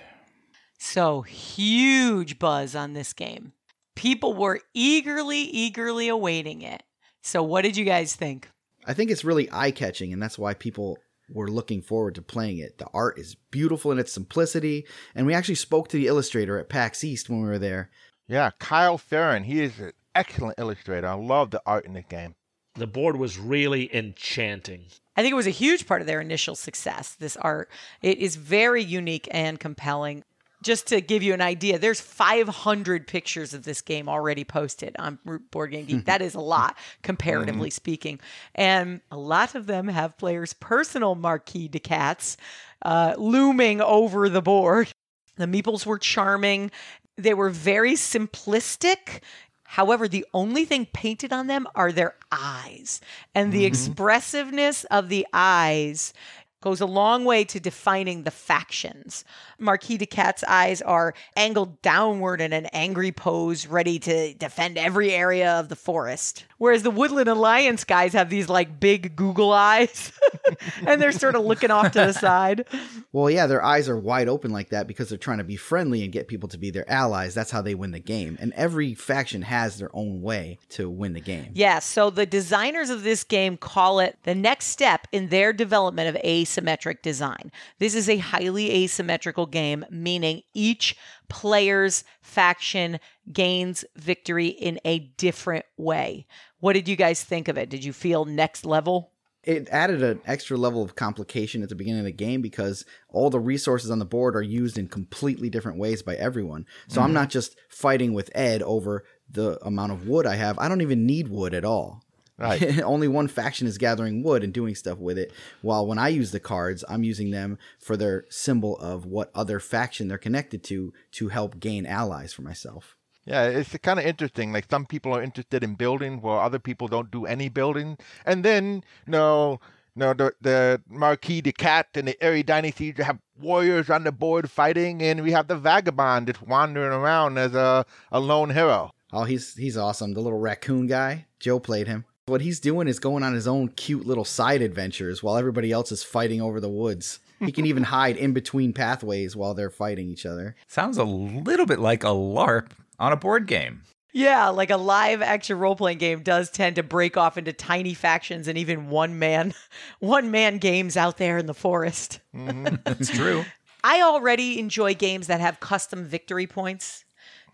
So 0.78 1.22
huge 1.22 2.38
buzz 2.38 2.74
on 2.74 2.94
this 2.94 3.12
game. 3.12 3.52
People 3.96 4.32
were 4.32 4.60
eagerly, 4.72 5.40
eagerly 5.40 6.08
awaiting 6.08 6.62
it. 6.62 6.84
So, 7.20 7.42
what 7.42 7.62
did 7.62 7.76
you 7.76 7.84
guys 7.84 8.14
think? 8.14 8.48
I 8.88 8.94
think 8.94 9.10
it's 9.10 9.24
really 9.24 9.48
eye 9.52 9.70
catching, 9.70 10.14
and 10.14 10.22
that's 10.22 10.38
why 10.38 10.54
people 10.54 10.98
were 11.30 11.50
looking 11.50 11.82
forward 11.82 12.14
to 12.14 12.22
playing 12.22 12.56
it. 12.56 12.78
The 12.78 12.88
art 12.94 13.18
is 13.18 13.36
beautiful 13.50 13.92
in 13.92 13.98
its 13.98 14.12
simplicity, 14.12 14.86
and 15.14 15.26
we 15.26 15.34
actually 15.34 15.56
spoke 15.56 15.88
to 15.88 15.98
the 15.98 16.06
illustrator 16.06 16.58
at 16.58 16.70
PAX 16.70 17.04
East 17.04 17.28
when 17.28 17.42
we 17.42 17.48
were 17.48 17.58
there. 17.58 17.90
Yeah, 18.28 18.50
Kyle 18.58 18.96
Ferrin. 18.96 19.44
He 19.44 19.60
is 19.60 19.78
an 19.78 19.92
excellent 20.14 20.58
illustrator. 20.58 21.06
I 21.06 21.12
love 21.12 21.50
the 21.50 21.62
art 21.66 21.84
in 21.84 21.92
the 21.92 22.02
game. 22.02 22.34
The 22.76 22.86
board 22.86 23.16
was 23.16 23.38
really 23.38 23.94
enchanting. 23.94 24.86
I 25.16 25.22
think 25.22 25.32
it 25.32 25.36
was 25.36 25.46
a 25.46 25.50
huge 25.50 25.86
part 25.86 26.00
of 26.00 26.06
their 26.06 26.20
initial 26.20 26.54
success. 26.54 27.14
This 27.14 27.36
art, 27.36 27.68
it 28.00 28.18
is 28.18 28.36
very 28.36 28.82
unique 28.82 29.28
and 29.30 29.60
compelling. 29.60 30.24
Just 30.62 30.88
to 30.88 31.00
give 31.00 31.22
you 31.22 31.34
an 31.34 31.40
idea, 31.40 31.78
there's 31.78 32.00
500 32.00 33.06
pictures 33.06 33.54
of 33.54 33.62
this 33.62 33.80
game 33.80 34.08
already 34.08 34.44
posted 34.44 34.96
on 34.98 35.18
Board 35.52 35.70
Game 35.70 35.84
Geek. 35.84 36.04
that 36.06 36.20
is 36.20 36.34
a 36.34 36.40
lot, 36.40 36.76
comparatively 37.02 37.70
speaking, 37.70 38.18
and 38.54 39.00
a 39.10 39.16
lot 39.16 39.54
of 39.54 39.66
them 39.66 39.88
have 39.88 40.18
players' 40.18 40.52
personal 40.52 41.14
Marquis 41.14 41.68
de 41.68 41.78
Cats 41.78 42.36
uh, 42.82 43.14
looming 43.16 43.80
over 43.80 44.28
the 44.28 44.42
board. 44.42 44.88
The 45.36 45.46
meeples 45.46 45.86
were 45.86 45.98
charming. 45.98 46.70
They 47.16 47.34
were 47.34 47.50
very 47.50 47.94
simplistic. 47.94 49.20
However, 49.64 50.08
the 50.08 50.24
only 50.32 50.64
thing 50.64 50.86
painted 50.86 51.30
on 51.30 51.46
them 51.46 51.66
are 51.74 51.92
their 51.92 52.14
eyes. 52.32 53.02
And 53.34 53.52
the 53.52 53.66
expressiveness 53.66 54.84
of 54.84 55.10
the 55.10 55.26
eyes 55.32 56.14
goes 56.60 56.80
a 56.80 56.86
long 56.86 57.24
way 57.24 57.44
to 57.44 57.60
defining 57.60 58.24
the 58.24 58.30
factions. 58.30 59.24
Marquis 59.58 59.98
de 59.98 60.06
Cat's 60.06 60.42
eyes 60.44 60.82
are 60.82 61.14
angled 61.36 61.80
downward 61.82 62.40
in 62.40 62.52
an 62.52 62.66
angry 62.66 63.12
pose, 63.12 63.66
ready 63.66 63.98
to 64.00 64.34
defend 64.34 64.76
every 64.76 65.12
area 65.12 65.52
of 65.52 65.68
the 65.68 65.76
forest. 65.76 66.44
Whereas 66.58 66.82
the 66.82 66.90
Woodland 66.90 67.28
Alliance 67.28 67.84
guys 67.84 68.12
have 68.14 68.30
these 68.30 68.48
like 68.48 68.80
big 68.80 69.14
Google 69.14 69.52
eyes 69.52 70.12
and 70.86 71.00
they're 71.00 71.12
sort 71.12 71.36
of 71.36 71.44
looking 71.44 71.70
off 71.70 71.92
to 71.92 72.00
the 72.00 72.12
side. 72.12 72.64
Well, 73.12 73.30
yeah, 73.30 73.46
their 73.46 73.62
eyes 73.62 73.88
are 73.88 73.96
wide 73.96 74.28
open 74.28 74.50
like 74.50 74.70
that 74.70 74.88
because 74.88 75.08
they're 75.08 75.18
trying 75.18 75.38
to 75.38 75.44
be 75.44 75.56
friendly 75.56 76.02
and 76.02 76.12
get 76.12 76.26
people 76.26 76.48
to 76.48 76.58
be 76.58 76.70
their 76.70 76.90
allies. 76.90 77.34
That's 77.34 77.52
how 77.52 77.62
they 77.62 77.76
win 77.76 77.92
the 77.92 78.00
game. 78.00 78.36
And 78.40 78.52
every 78.54 78.94
faction 78.94 79.42
has 79.42 79.78
their 79.78 79.90
own 79.94 80.20
way 80.20 80.58
to 80.70 80.90
win 80.90 81.12
the 81.12 81.20
game. 81.20 81.52
Yeah, 81.54 81.78
so 81.78 82.10
the 82.10 82.26
designers 82.26 82.90
of 82.90 83.04
this 83.04 83.22
game 83.22 83.56
call 83.56 84.00
it 84.00 84.18
the 84.24 84.34
next 84.34 84.66
step 84.66 85.06
in 85.12 85.28
their 85.28 85.52
development 85.52 86.08
of 86.08 86.20
asymmetric 86.48 87.02
design. 87.02 87.52
This 87.78 87.94
is 87.94 88.08
a 88.08 88.18
highly 88.18 88.70
asymmetrical 88.84 89.46
game, 89.46 89.84
meaning 89.90 90.42
each 90.54 90.96
player's 91.28 92.04
faction 92.22 92.98
gains 93.32 93.84
victory 93.96 94.48
in 94.48 94.80
a 94.84 94.98
different 94.98 95.66
way. 95.76 96.26
What 96.60 96.72
did 96.72 96.88
you 96.88 96.96
guys 96.96 97.22
think 97.22 97.48
of 97.48 97.58
it? 97.58 97.68
Did 97.68 97.84
you 97.84 97.92
feel 97.92 98.24
next 98.24 98.64
level? 98.64 99.12
It 99.44 99.68
added 99.70 100.02
an 100.02 100.20
extra 100.26 100.56
level 100.56 100.82
of 100.82 100.96
complication 100.96 101.62
at 101.62 101.68
the 101.68 101.74
beginning 101.74 102.00
of 102.00 102.06
the 102.06 102.12
game 102.12 102.42
because 102.42 102.84
all 103.08 103.30
the 103.30 103.40
resources 103.40 103.90
on 103.90 103.98
the 103.98 104.04
board 104.04 104.36
are 104.36 104.42
used 104.42 104.76
in 104.76 104.88
completely 104.88 105.48
different 105.48 105.78
ways 105.78 106.02
by 106.02 106.16
everyone. 106.16 106.66
So 106.88 107.00
I'm 107.00 107.08
mm-hmm. 107.08 107.14
not 107.14 107.30
just 107.30 107.56
fighting 107.70 108.12
with 108.12 108.30
Ed 108.34 108.62
over 108.62 109.04
the 109.30 109.58
amount 109.64 109.92
of 109.92 110.08
wood 110.08 110.26
I 110.26 110.34
have. 110.34 110.58
I 110.58 110.68
don't 110.68 110.80
even 110.80 111.06
need 111.06 111.28
wood 111.28 111.54
at 111.54 111.64
all. 111.64 112.02
Right. 112.38 112.80
Only 112.82 113.08
one 113.08 113.26
faction 113.26 113.66
is 113.66 113.78
gathering 113.78 114.22
wood 114.22 114.44
and 114.44 114.52
doing 114.52 114.74
stuff 114.76 114.98
with 114.98 115.18
it. 115.18 115.32
While 115.60 115.86
when 115.86 115.98
I 115.98 116.08
use 116.08 116.30
the 116.30 116.40
cards, 116.40 116.84
I'm 116.88 117.02
using 117.02 117.32
them 117.32 117.58
for 117.80 117.96
their 117.96 118.26
symbol 118.28 118.78
of 118.78 119.04
what 119.04 119.30
other 119.34 119.58
faction 119.58 120.06
they're 120.06 120.18
connected 120.18 120.62
to 120.64 120.92
to 121.12 121.28
help 121.28 121.58
gain 121.58 121.84
allies 121.84 122.32
for 122.32 122.42
myself. 122.42 122.96
Yeah, 123.24 123.44
it's 123.44 123.76
kind 123.78 123.98
of 123.98 124.06
interesting. 124.06 124.52
Like 124.52 124.70
some 124.70 124.86
people 124.86 125.12
are 125.12 125.22
interested 125.22 125.62
in 125.62 125.74
building, 125.74 126.22
while 126.22 126.38
other 126.38 126.58
people 126.58 126.88
don't 126.88 127.10
do 127.10 127.26
any 127.26 127.48
building. 127.48 127.98
And 128.24 128.44
then, 128.44 128.84
you 129.06 129.12
no, 129.12 129.60
no, 129.94 130.14
the 130.14 130.32
the 130.40 130.80
Marquis 130.88 131.42
de 131.42 131.52
Cat 131.52 131.88
and 131.94 132.08
the 132.08 132.24
Eyrie 132.24 132.44
Dynasty 132.44 132.94
have 132.98 133.18
warriors 133.38 133.90
on 133.90 134.04
the 134.04 134.12
board 134.12 134.50
fighting, 134.50 135.02
and 135.02 135.22
we 135.22 135.32
have 135.32 135.48
the 135.48 135.56
Vagabond 135.56 136.28
that's 136.28 136.40
wandering 136.40 136.92
around 136.92 137.36
as 137.36 137.54
a, 137.54 137.84
a 138.12 138.20
lone 138.20 138.50
hero. 138.50 138.92
Oh, 139.12 139.24
he's 139.24 139.56
he's 139.56 139.76
awesome. 139.76 140.14
The 140.14 140.20
little 140.20 140.38
raccoon 140.38 140.86
guy. 140.86 141.26
Joe 141.40 141.58
played 141.60 141.86
him. 141.86 142.04
What 142.28 142.40
he's 142.40 142.60
doing 142.60 142.88
is 142.88 142.98
going 142.98 143.22
on 143.22 143.34
his 143.34 143.48
own 143.48 143.68
cute 143.68 144.06
little 144.06 144.24
side 144.24 144.62
adventures 144.62 145.22
while 145.22 145.36
everybody 145.36 145.72
else 145.72 145.90
is 145.90 146.02
fighting 146.02 146.40
over 146.40 146.60
the 146.60 146.68
woods. 146.68 147.20
He 147.40 147.52
can 147.52 147.66
even 147.66 147.82
hide 147.84 148.16
in 148.16 148.32
between 148.32 148.72
pathways 148.72 149.34
while 149.34 149.54
they're 149.54 149.70
fighting 149.70 150.08
each 150.08 150.26
other. 150.26 150.54
Sounds 150.66 150.98
a 150.98 151.04
little 151.04 151.66
bit 151.66 151.78
like 151.78 152.04
a 152.04 152.08
LARP 152.08 152.70
on 152.98 153.12
a 153.12 153.16
board 153.16 153.46
game. 153.46 153.82
Yeah, 154.12 154.48
like 154.48 154.70
a 154.70 154.76
live 154.76 155.22
action 155.22 155.58
role 155.58 155.76
playing 155.76 155.98
game 155.98 156.22
does 156.22 156.50
tend 156.50 156.76
to 156.76 156.82
break 156.82 157.16
off 157.16 157.36
into 157.36 157.52
tiny 157.52 157.94
factions 157.94 158.48
and 158.48 158.56
even 158.58 158.88
one 158.88 159.18
man 159.18 159.54
one 160.00 160.30
man 160.30 160.58
games 160.58 160.96
out 160.96 161.18
there 161.18 161.38
in 161.38 161.46
the 161.46 161.54
forest. 161.54 162.20
Mm-hmm. 162.34 162.76
That's 162.84 163.10
true. 163.10 163.44
I 163.84 164.02
already 164.02 164.58
enjoy 164.58 164.94
games 164.94 165.28
that 165.28 165.40
have 165.40 165.60
custom 165.60 166.04
victory 166.04 166.46
points. 166.46 167.04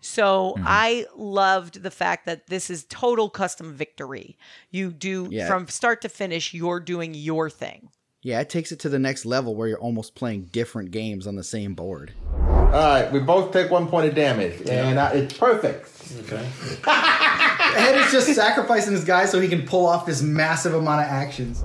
So 0.05 0.53
Mm-hmm. 0.55 0.63
I 0.67 1.05
loved 1.15 1.81
the 1.83 1.91
fact 1.91 2.25
that 2.27 2.47
this 2.47 2.69
is 2.69 2.85
total 2.85 3.29
custom 3.29 3.73
victory. 3.73 4.37
You 4.69 4.91
do 4.91 5.27
Yeah. 5.31 5.47
from 5.47 5.67
start 5.67 6.01
to 6.03 6.09
finish, 6.09 6.53
you're 6.53 6.79
doing 6.79 7.13
your 7.13 7.49
thing. 7.49 7.89
Yeah, 8.21 8.39
it 8.39 8.49
takes 8.49 8.71
it 8.71 8.79
to 8.79 8.89
the 8.89 8.99
next 8.99 9.25
level 9.25 9.55
where 9.55 9.67
you're 9.67 9.79
almost 9.79 10.15
playing 10.15 10.45
different 10.51 10.91
games 10.91 11.27
on 11.27 11.35
the 11.35 11.43
same 11.43 11.73
board. 11.75 12.13
All 12.39 12.71
right, 12.71 13.11
we 13.11 13.19
both 13.19 13.51
take 13.53 13.69
one 13.71 13.87
point 13.87 14.07
of 14.09 14.15
damage, 14.15 14.67
and 14.67 14.97
uh, 14.97 15.11
it's 15.13 15.37
perfect. 15.37 15.89
Okay. 16.21 16.47
Ed 16.87 18.01
is 18.01 18.11
just 18.11 18.33
sacrificing 18.33 18.93
his 18.93 19.05
guy 19.05 19.25
so 19.25 19.39
he 19.39 19.47
can 19.47 19.65
pull 19.65 19.85
off 19.85 20.05
this 20.05 20.21
massive 20.21 20.73
amount 20.73 21.01
of 21.01 21.07
actions. 21.07 21.63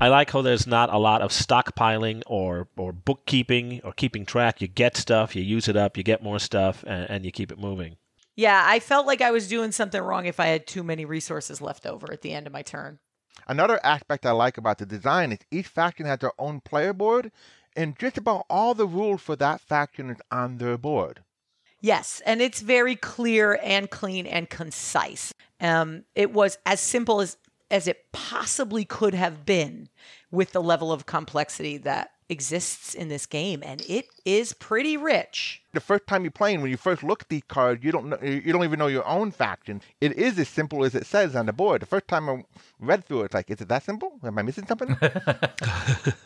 I 0.00 0.06
like 0.06 0.30
how 0.30 0.42
there's 0.42 0.66
not 0.66 0.94
a 0.94 0.98
lot 0.98 1.22
of 1.22 1.32
stockpiling 1.32 2.22
or, 2.26 2.68
or 2.76 2.92
bookkeeping 2.92 3.80
or 3.82 3.92
keeping 3.92 4.24
track. 4.24 4.60
You 4.60 4.68
get 4.68 4.96
stuff, 4.96 5.34
you 5.34 5.42
use 5.42 5.66
it 5.66 5.76
up, 5.76 5.96
you 5.96 6.04
get 6.04 6.22
more 6.22 6.38
stuff, 6.38 6.84
and, 6.86 7.10
and 7.10 7.24
you 7.24 7.32
keep 7.32 7.50
it 7.50 7.58
moving. 7.58 7.96
Yeah, 8.36 8.62
I 8.64 8.78
felt 8.78 9.08
like 9.08 9.20
I 9.20 9.32
was 9.32 9.48
doing 9.48 9.72
something 9.72 10.00
wrong 10.00 10.26
if 10.26 10.38
I 10.38 10.46
had 10.46 10.68
too 10.68 10.84
many 10.84 11.04
resources 11.04 11.60
left 11.60 11.84
over 11.84 12.12
at 12.12 12.22
the 12.22 12.32
end 12.32 12.46
of 12.46 12.52
my 12.52 12.62
turn. 12.62 13.00
Another 13.48 13.80
aspect 13.84 14.24
I 14.24 14.30
like 14.30 14.56
about 14.56 14.78
the 14.78 14.86
design 14.86 15.32
is 15.32 15.38
each 15.50 15.66
faction 15.66 16.06
has 16.06 16.20
their 16.20 16.32
own 16.38 16.60
player 16.60 16.92
board, 16.92 17.32
and 17.74 17.98
just 17.98 18.16
about 18.16 18.46
all 18.48 18.74
the 18.74 18.86
rules 18.86 19.20
for 19.20 19.34
that 19.34 19.60
faction 19.60 20.10
is 20.10 20.18
on 20.30 20.58
their 20.58 20.78
board. 20.78 21.24
Yes, 21.80 22.22
and 22.24 22.40
it's 22.40 22.60
very 22.60 22.94
clear 22.94 23.58
and 23.64 23.90
clean 23.90 24.26
and 24.26 24.48
concise. 24.48 25.32
Um, 25.60 26.04
it 26.14 26.32
was 26.32 26.58
as 26.64 26.78
simple 26.78 27.20
as 27.20 27.36
as 27.70 27.86
it 27.86 28.10
possibly 28.12 28.84
could 28.84 29.14
have 29.14 29.44
been 29.44 29.88
with 30.30 30.52
the 30.52 30.62
level 30.62 30.92
of 30.92 31.06
complexity 31.06 31.76
that 31.78 32.12
exists 32.28 32.94
in 32.94 33.08
this 33.08 33.24
game, 33.24 33.62
and 33.64 33.80
it 33.88 34.06
is 34.24 34.52
pretty 34.52 34.96
rich. 34.96 35.62
The 35.72 35.80
first 35.80 36.06
time 36.06 36.24
you're 36.24 36.30
playing, 36.30 36.60
when 36.60 36.70
you 36.70 36.76
first 36.76 37.02
look 37.02 37.22
at 37.22 37.28
the 37.28 37.40
card, 37.42 37.82
you 37.82 37.90
don't 37.90 38.08
know, 38.08 38.18
you 38.20 38.52
don't 38.52 38.64
even 38.64 38.78
know 38.78 38.86
your 38.86 39.06
own 39.06 39.30
faction. 39.30 39.80
It 40.00 40.12
is 40.12 40.38
as 40.38 40.48
simple 40.48 40.84
as 40.84 40.94
it 40.94 41.06
says 41.06 41.34
on 41.34 41.46
the 41.46 41.52
board. 41.52 41.80
The 41.82 41.86
first 41.86 42.08
time 42.08 42.28
I 42.28 42.44
read 42.78 43.06
through 43.06 43.22
it, 43.22 43.24
it's 43.26 43.34
like, 43.34 43.50
is 43.50 43.60
it 43.60 43.68
that 43.68 43.82
simple? 43.82 44.18
Am 44.22 44.38
I 44.38 44.42
missing 44.42 44.66
something? 44.66 44.96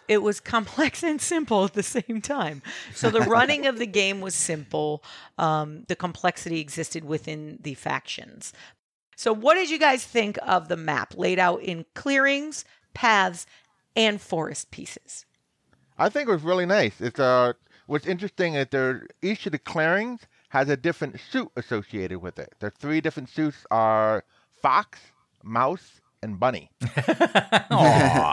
It 0.08 0.22
was 0.22 0.40
complex 0.40 1.02
and 1.02 1.22
simple 1.22 1.64
at 1.64 1.72
the 1.72 1.82
same 1.82 2.20
time. 2.20 2.60
So 2.92 3.08
the 3.08 3.20
running 3.22 3.66
of 3.66 3.78
the 3.78 3.86
game 3.86 4.20
was 4.20 4.34
simple. 4.34 5.02
Um, 5.38 5.84
the 5.88 5.96
complexity 5.96 6.60
existed 6.60 7.02
within 7.04 7.58
the 7.62 7.72
factions. 7.72 8.52
So, 9.22 9.32
what 9.32 9.54
did 9.54 9.70
you 9.70 9.78
guys 9.78 10.02
think 10.02 10.36
of 10.44 10.66
the 10.66 10.76
map 10.76 11.16
laid 11.16 11.38
out 11.38 11.62
in 11.62 11.86
clearings, 11.94 12.64
paths, 12.92 13.46
and 13.94 14.20
forest 14.20 14.72
pieces? 14.72 15.26
I 15.96 16.08
think 16.08 16.28
it 16.28 16.32
was 16.32 16.42
really 16.42 16.66
nice. 16.66 17.00
It's 17.00 17.20
uh, 17.20 17.52
what's 17.86 18.08
interesting 18.08 18.54
is 18.54 18.66
there 18.72 19.06
each 19.22 19.46
of 19.46 19.52
the 19.52 19.60
clearings 19.60 20.22
has 20.48 20.68
a 20.68 20.76
different 20.76 21.20
suit 21.20 21.52
associated 21.54 22.18
with 22.18 22.40
it. 22.40 22.52
The 22.58 22.70
three 22.70 23.00
different 23.00 23.28
suits 23.28 23.64
are 23.70 24.24
fox, 24.60 24.98
mouse, 25.44 26.00
and 26.22 26.38
bunny. 26.38 26.70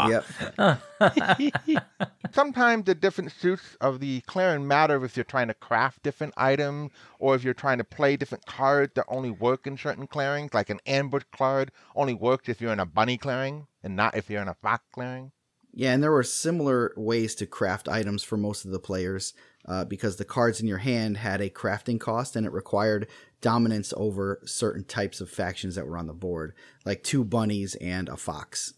yep. 0.07 0.25
Sometimes 2.31 2.85
the 2.85 2.95
different 2.95 3.31
suits 3.31 3.75
of 3.81 3.99
the 3.99 4.21
clearing 4.21 4.67
matter 4.67 5.03
if 5.03 5.17
you're 5.17 5.23
trying 5.23 5.47
to 5.47 5.53
craft 5.53 6.03
different 6.03 6.33
items 6.37 6.91
or 7.19 7.35
if 7.35 7.43
you're 7.43 7.53
trying 7.53 7.79
to 7.79 7.83
play 7.83 8.15
different 8.15 8.45
cards 8.45 8.93
that 8.95 9.05
only 9.07 9.31
work 9.31 9.65
in 9.65 9.77
certain 9.77 10.07
clearings. 10.07 10.53
Like 10.53 10.69
an 10.69 10.79
ambush 10.85 11.23
card 11.35 11.71
only 11.95 12.13
works 12.13 12.47
if 12.49 12.61
you're 12.61 12.73
in 12.73 12.79
a 12.79 12.85
bunny 12.85 13.17
clearing 13.17 13.67
and 13.83 13.95
not 13.95 14.15
if 14.15 14.29
you're 14.29 14.41
in 14.41 14.47
a 14.47 14.55
fox 14.55 14.83
clearing. 14.93 15.31
Yeah, 15.71 15.93
and 15.93 16.01
there 16.01 16.11
were 16.11 16.23
similar 16.23 16.93
ways 16.97 17.35
to 17.35 17.45
craft 17.45 17.87
items 17.87 18.23
for 18.23 18.37
most 18.37 18.65
of 18.65 18.71
the 18.71 18.79
players 18.79 19.33
uh, 19.67 19.85
because 19.85 20.15
the 20.15 20.25
cards 20.25 20.59
in 20.59 20.67
your 20.67 20.79
hand 20.79 21.17
had 21.17 21.41
a 21.41 21.49
crafting 21.49 21.99
cost 21.99 22.35
and 22.35 22.45
it 22.45 22.51
required 22.51 23.07
dominance 23.41 23.93
over 23.95 24.39
certain 24.45 24.83
types 24.83 25.21
of 25.21 25.29
factions 25.29 25.75
that 25.75 25.87
were 25.87 25.97
on 25.97 26.07
the 26.07 26.13
board, 26.13 26.53
like 26.85 27.03
two 27.03 27.23
bunnies 27.23 27.75
and 27.75 28.09
a 28.09 28.17
fox. 28.17 28.73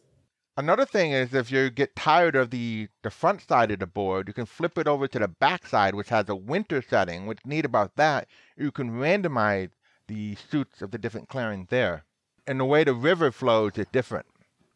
Another 0.58 0.86
thing 0.86 1.12
is 1.12 1.34
if 1.34 1.52
you 1.52 1.69
get 1.69 1.95
tired 1.95 2.36
of 2.36 2.50
the, 2.50 2.89
the 3.04 3.10
front 3.10 3.47
side 3.47 3.71
of 3.71 3.80
the 3.80 3.88
board, 3.88 4.28
you 4.28 4.34
can 4.34 4.45
flip 4.45 4.78
it 4.78 4.88
over 4.88 5.08
to 5.08 5.19
the 5.19 5.28
back 5.28 5.65
side, 5.65 5.95
which 5.95 6.10
has 6.10 6.28
a 6.28 6.36
winter 6.36 6.82
setting. 6.82 7.26
What's 7.26 7.45
neat 7.45 7.65
about 7.65 7.95
that, 7.95 8.28
you 8.58 8.71
can 8.71 8.91
randomize 8.91 9.69
the 10.08 10.36
suits 10.36 10.82
of 10.82 10.91
the 10.91 10.97
different 10.97 11.30
clearings 11.30 11.67
there. 11.69 12.04
And 12.45 12.60
the 12.60 12.65
way 12.65 12.84
the 12.84 12.93
river 12.93 13.32
flows 13.32 13.78
is 13.78 13.86
different. 13.91 14.26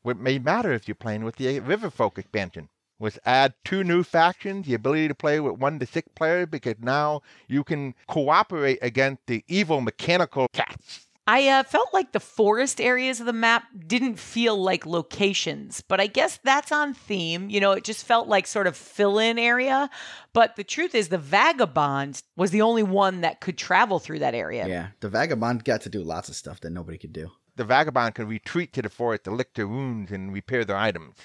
What 0.02 0.18
may 0.18 0.40
matter 0.40 0.72
if 0.72 0.88
you're 0.88 0.96
playing 0.96 1.24
with 1.24 1.36
the 1.36 1.60
Riverfolk 1.60 2.18
expansion, 2.18 2.70
was 3.00 3.20
add 3.26 3.54
two 3.64 3.84
new 3.84 4.04
factions, 4.04 4.66
the 4.68 4.74
ability 4.74 5.08
to 5.08 5.16
play 5.16 5.40
with 5.40 5.60
one 5.60 5.80
to 5.80 5.86
six 5.86 6.08
players, 6.16 6.48
because 6.50 6.76
now 6.80 7.22
you 7.48 7.64
can 7.64 7.94
cooperate 8.08 8.80
against 8.82 9.26
the 9.28 9.44
evil 9.48 9.82
mechanical 9.82 10.48
cats. 10.54 11.08
I 11.28 11.48
uh, 11.48 11.64
felt 11.64 11.92
like 11.92 12.12
the 12.12 12.20
forest 12.20 12.80
areas 12.80 13.20
of 13.20 13.26
the 13.26 13.34
map 13.34 13.64
didn't 13.88 14.20
feel 14.20 14.56
like 14.56 14.86
locations, 14.86 15.82
but 15.82 16.00
I 16.00 16.06
guess 16.06 16.40
that's 16.44 16.72
on 16.72 16.94
theme. 16.94 17.50
You 17.50 17.60
know, 17.60 17.72
it 17.72 17.84
just 17.84 18.06
felt 18.06 18.28
like 18.28 18.46
sort 18.46 18.68
of 18.68 18.78
fill 18.78 19.18
in 19.18 19.40
area. 19.40 19.90
But 20.34 20.56
the 20.56 20.64
truth 20.64 20.94
is, 20.94 21.10
the 21.10 21.18
Vagabond 21.18 22.22
was 22.38 22.52
the 22.52 22.62
only 22.62 22.84
one 22.84 23.22
that 23.22 23.42
could 23.42 23.58
travel 23.58 23.98
through 23.98 24.20
that 24.20 24.36
area. 24.36 24.68
Yeah, 24.68 24.88
the 25.00 25.10
Vagabond 25.10 25.64
got 25.64 25.82
to 25.82 25.90
do 25.90 26.04
lots 26.04 26.30
of 26.30 26.36
stuff 26.36 26.60
that 26.60 26.70
nobody 26.70 27.00
could 27.00 27.14
do. 27.14 27.32
The 27.58 27.64
vagabond 27.64 28.16
could 28.16 28.28
retreat 28.28 28.74
to 28.74 28.82
the 28.82 28.90
forest 28.90 29.24
to 29.24 29.32
lick 29.32 29.54
their 29.54 29.68
wounds 29.68 30.12
and 30.12 30.34
repair 30.34 30.66
their 30.66 30.76
items. 30.76 31.16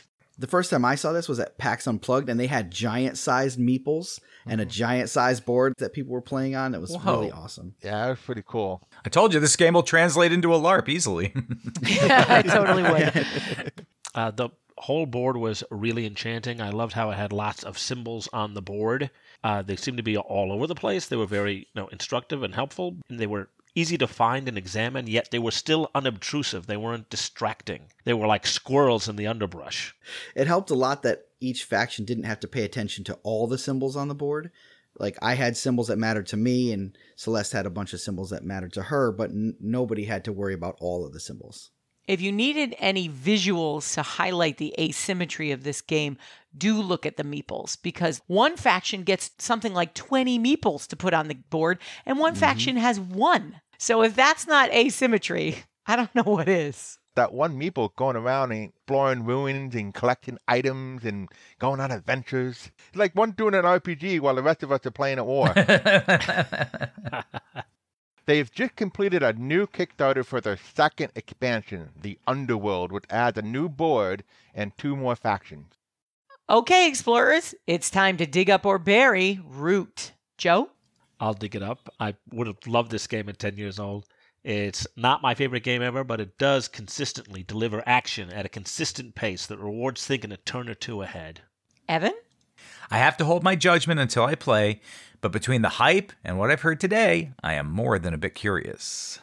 The 0.41 0.47
first 0.47 0.71
time 0.71 0.87
I 0.87 0.95
saw 0.95 1.13
this 1.13 1.29
was 1.29 1.39
at 1.39 1.59
PAX 1.59 1.87
Unplugged, 1.87 2.31
and 2.31 2.41
they 2.41 2.47
had 2.47 2.71
giant 2.71 3.19
sized 3.19 3.59
meeples 3.59 4.19
and 4.47 4.59
a 4.59 4.65
giant 4.65 5.11
sized 5.11 5.45
board 5.45 5.75
that 5.79 5.93
people 5.93 6.13
were 6.13 6.23
playing 6.23 6.57
on. 6.57 6.75
It 6.75 6.81
was 6.81 6.97
Whoa. 6.97 7.19
really 7.19 7.31
awesome. 7.31 7.75
Yeah, 7.83 8.07
it 8.07 8.11
was 8.11 8.21
pretty 8.21 8.43
cool. 8.47 8.83
I 9.05 9.11
told 9.11 9.35
you 9.35 9.41
this 9.41 9.57
game 9.57 9.75
will 9.75 9.83
translate 9.83 10.33
into 10.33 10.55
a 10.55 10.59
LARP 10.59 10.89
easily. 10.89 11.35
yeah, 11.83 12.25
I 12.27 12.43
totally 12.43 12.83
would. 12.83 13.73
Uh, 14.13 14.29
the 14.29 14.49
whole 14.77 15.07
board 15.07 15.37
was 15.37 15.63
really 15.71 16.05
enchanting. 16.05 16.61
I 16.61 16.71
loved 16.71 16.95
how 16.95 17.11
it 17.11 17.15
had 17.15 17.33
lots 17.33 17.63
of 17.63 17.79
symbols 17.79 18.29
on 18.33 18.55
the 18.55 18.61
board. 18.61 19.09
Uh, 19.45 19.63
they 19.63 19.77
seemed 19.77 19.99
to 19.99 20.03
be 20.03 20.17
all 20.17 20.51
over 20.51 20.67
the 20.67 20.75
place. 20.75 21.07
They 21.07 21.15
were 21.15 21.27
very 21.27 21.59
you 21.59 21.65
know, 21.77 21.87
instructive 21.89 22.43
and 22.43 22.53
helpful, 22.53 22.97
and 23.09 23.21
they 23.21 23.29
were 23.29 23.51
easy 23.75 23.97
to 23.99 24.07
find 24.07 24.49
and 24.49 24.59
examine, 24.59 25.07
yet 25.07 25.31
they 25.31 25.39
were 25.39 25.51
still 25.51 25.91
unobtrusive. 25.95 26.67
They 26.67 26.77
weren't 26.77 27.11
distracting. 27.11 27.87
They 28.05 28.15
were 28.15 28.27
like 28.27 28.47
squirrels 28.47 29.09
in 29.09 29.17
the 29.17 29.27
underbrush. 29.27 29.95
It 30.35 30.47
helped 30.47 30.71
a 30.71 30.75
lot 30.75 31.03
that 31.03 31.27
each 31.41 31.65
faction 31.65 32.05
didn't 32.05 32.25
have 32.25 32.41
to 32.41 32.49
pay 32.49 32.65
attention 32.65 33.05
to 33.05 33.19
all 33.23 33.47
the 33.47 33.59
symbols 33.59 33.97
on 33.97 34.09
the 34.09 34.15
board. 34.15 34.51
Like 34.99 35.17
I 35.23 35.35
had 35.35 35.57
symbols 35.57 35.89
that 35.89 35.99
mattered 35.99 36.27
to 36.29 36.37
me, 36.37 36.73
and 36.73 36.97
Celeste 37.17 37.53
had 37.53 37.67
a 37.67 37.71
bunch 37.71 37.93
of 37.93 38.01
symbols 38.01 38.31
that 38.31 38.45
mattered 38.45 38.73
to 38.75 38.83
her, 38.83 39.13
but 39.13 39.31
n- 39.31 39.57
nobody 39.61 40.05
had 40.05 40.25
to 40.25 40.33
worry 40.33 40.55
about 40.55 40.77
all 40.81 41.07
of 41.07 41.13
the 41.13 41.21
symbols. 41.21 41.71
If 42.11 42.21
you 42.21 42.33
needed 42.33 42.75
any 42.81 43.09
visuals 43.09 43.95
to 43.95 44.03
highlight 44.03 44.57
the 44.57 44.75
asymmetry 44.81 45.53
of 45.53 45.63
this 45.63 45.81
game, 45.81 46.19
do 46.59 46.83
look 46.83 47.07
at 47.07 47.17
the 47.17 47.23
meeples 47.23 47.81
because 47.81 48.21
one 48.27 48.57
faction 48.57 49.05
gets 49.05 49.31
something 49.39 49.73
like 49.73 49.95
20 49.95 50.37
meeples 50.41 50.89
to 50.89 50.97
put 50.97 51.15
on 51.15 51.29
the 51.29 51.37
board 51.37 51.79
and 52.05 52.19
one 52.19 52.33
mm-hmm. 52.33 52.41
faction 52.41 52.77
has 52.77 52.99
one. 52.99 53.61
So 53.79 54.03
if 54.03 54.17
that's 54.17 54.49
not 54.49 54.73
asymmetry, 54.73 55.63
I 55.87 55.95
don't 55.95 56.13
know 56.13 56.25
what 56.25 56.49
is. 56.49 56.99
That 57.15 57.33
one 57.33 57.57
meeple 57.57 57.95
going 57.95 58.17
around 58.17 58.51
and 58.51 58.71
exploring 58.71 59.25
ruins 59.25 59.77
and 59.77 59.95
collecting 59.95 60.37
items 60.49 61.05
and 61.05 61.29
going 61.61 61.79
on 61.79 61.93
adventures. 61.93 62.73
It's 62.89 62.97
like 62.97 63.15
one 63.15 63.31
doing 63.31 63.55
an 63.55 63.63
RPG 63.63 64.19
while 64.19 64.35
the 64.35 64.43
rest 64.43 64.65
of 64.65 64.73
us 64.73 64.85
are 64.85 64.91
playing 64.91 65.19
at 65.19 65.27
war. 65.27 65.55
They've 68.31 68.53
just 68.53 68.77
completed 68.77 69.25
a 69.25 69.33
new 69.33 69.67
Kickstarter 69.67 70.25
for 70.25 70.41
their 70.41 70.57
second 70.57 71.11
expansion, 71.17 71.89
The 72.01 72.17
Underworld, 72.29 72.93
which 72.93 73.07
adds 73.11 73.37
a 73.37 73.43
new 73.43 73.69
board 73.69 74.23
and 74.55 74.71
two 74.79 74.95
more 74.95 75.17
factions. 75.17 75.73
Okay, 76.49 76.87
explorers, 76.87 77.57
it's 77.67 77.91
time 77.91 78.17
to 78.19 78.27
dig 78.27 78.49
up 78.49 78.65
or 78.65 78.79
bury 78.79 79.41
Root. 79.45 80.13
Joe? 80.39 80.71
I'll 81.19 81.35
dig 81.35 81.57
it 81.57 81.63
up. 81.65 81.93
I 81.99 82.15
would 82.33 82.47
have 82.47 82.65
loved 82.69 82.93
this 82.93 83.09
game 83.09 83.29
at 83.29 83.41
10 83.41 83.57
years 83.57 83.81
old. 83.81 84.07
It's 84.45 84.87
not 84.95 85.23
my 85.23 85.35
favorite 85.35 85.65
game 85.65 85.83
ever, 85.83 86.05
but 86.05 86.21
it 86.21 86.39
does 86.39 86.69
consistently 86.69 87.43
deliver 87.43 87.83
action 87.85 88.31
at 88.31 88.47
a 88.47 88.49
consistent 88.49 89.17
pace 89.17 89.45
that 89.47 89.59
rewards 89.59 90.07
thinking 90.07 90.31
a 90.31 90.37
turn 90.37 90.69
or 90.69 90.75
two 90.75 91.03
ahead. 91.03 91.41
Evan? 91.89 92.15
I 92.93 92.99
have 92.99 93.17
to 93.17 93.25
hold 93.25 93.43
my 93.43 93.57
judgment 93.57 93.99
until 93.99 94.25
I 94.25 94.37
play, 94.37 94.81
but 95.21 95.33
between 95.33 95.63
the 95.63 95.69
hype 95.69 96.13
and 96.25 96.39
what 96.39 96.51
I've 96.51 96.63
heard 96.63 96.81
today, 96.81 97.33
I 97.43 97.55
am 97.55 97.71
more 97.71 97.99
than 97.99 98.15
a 98.15 98.19
bit 98.19 98.35
curious. 98.35 99.19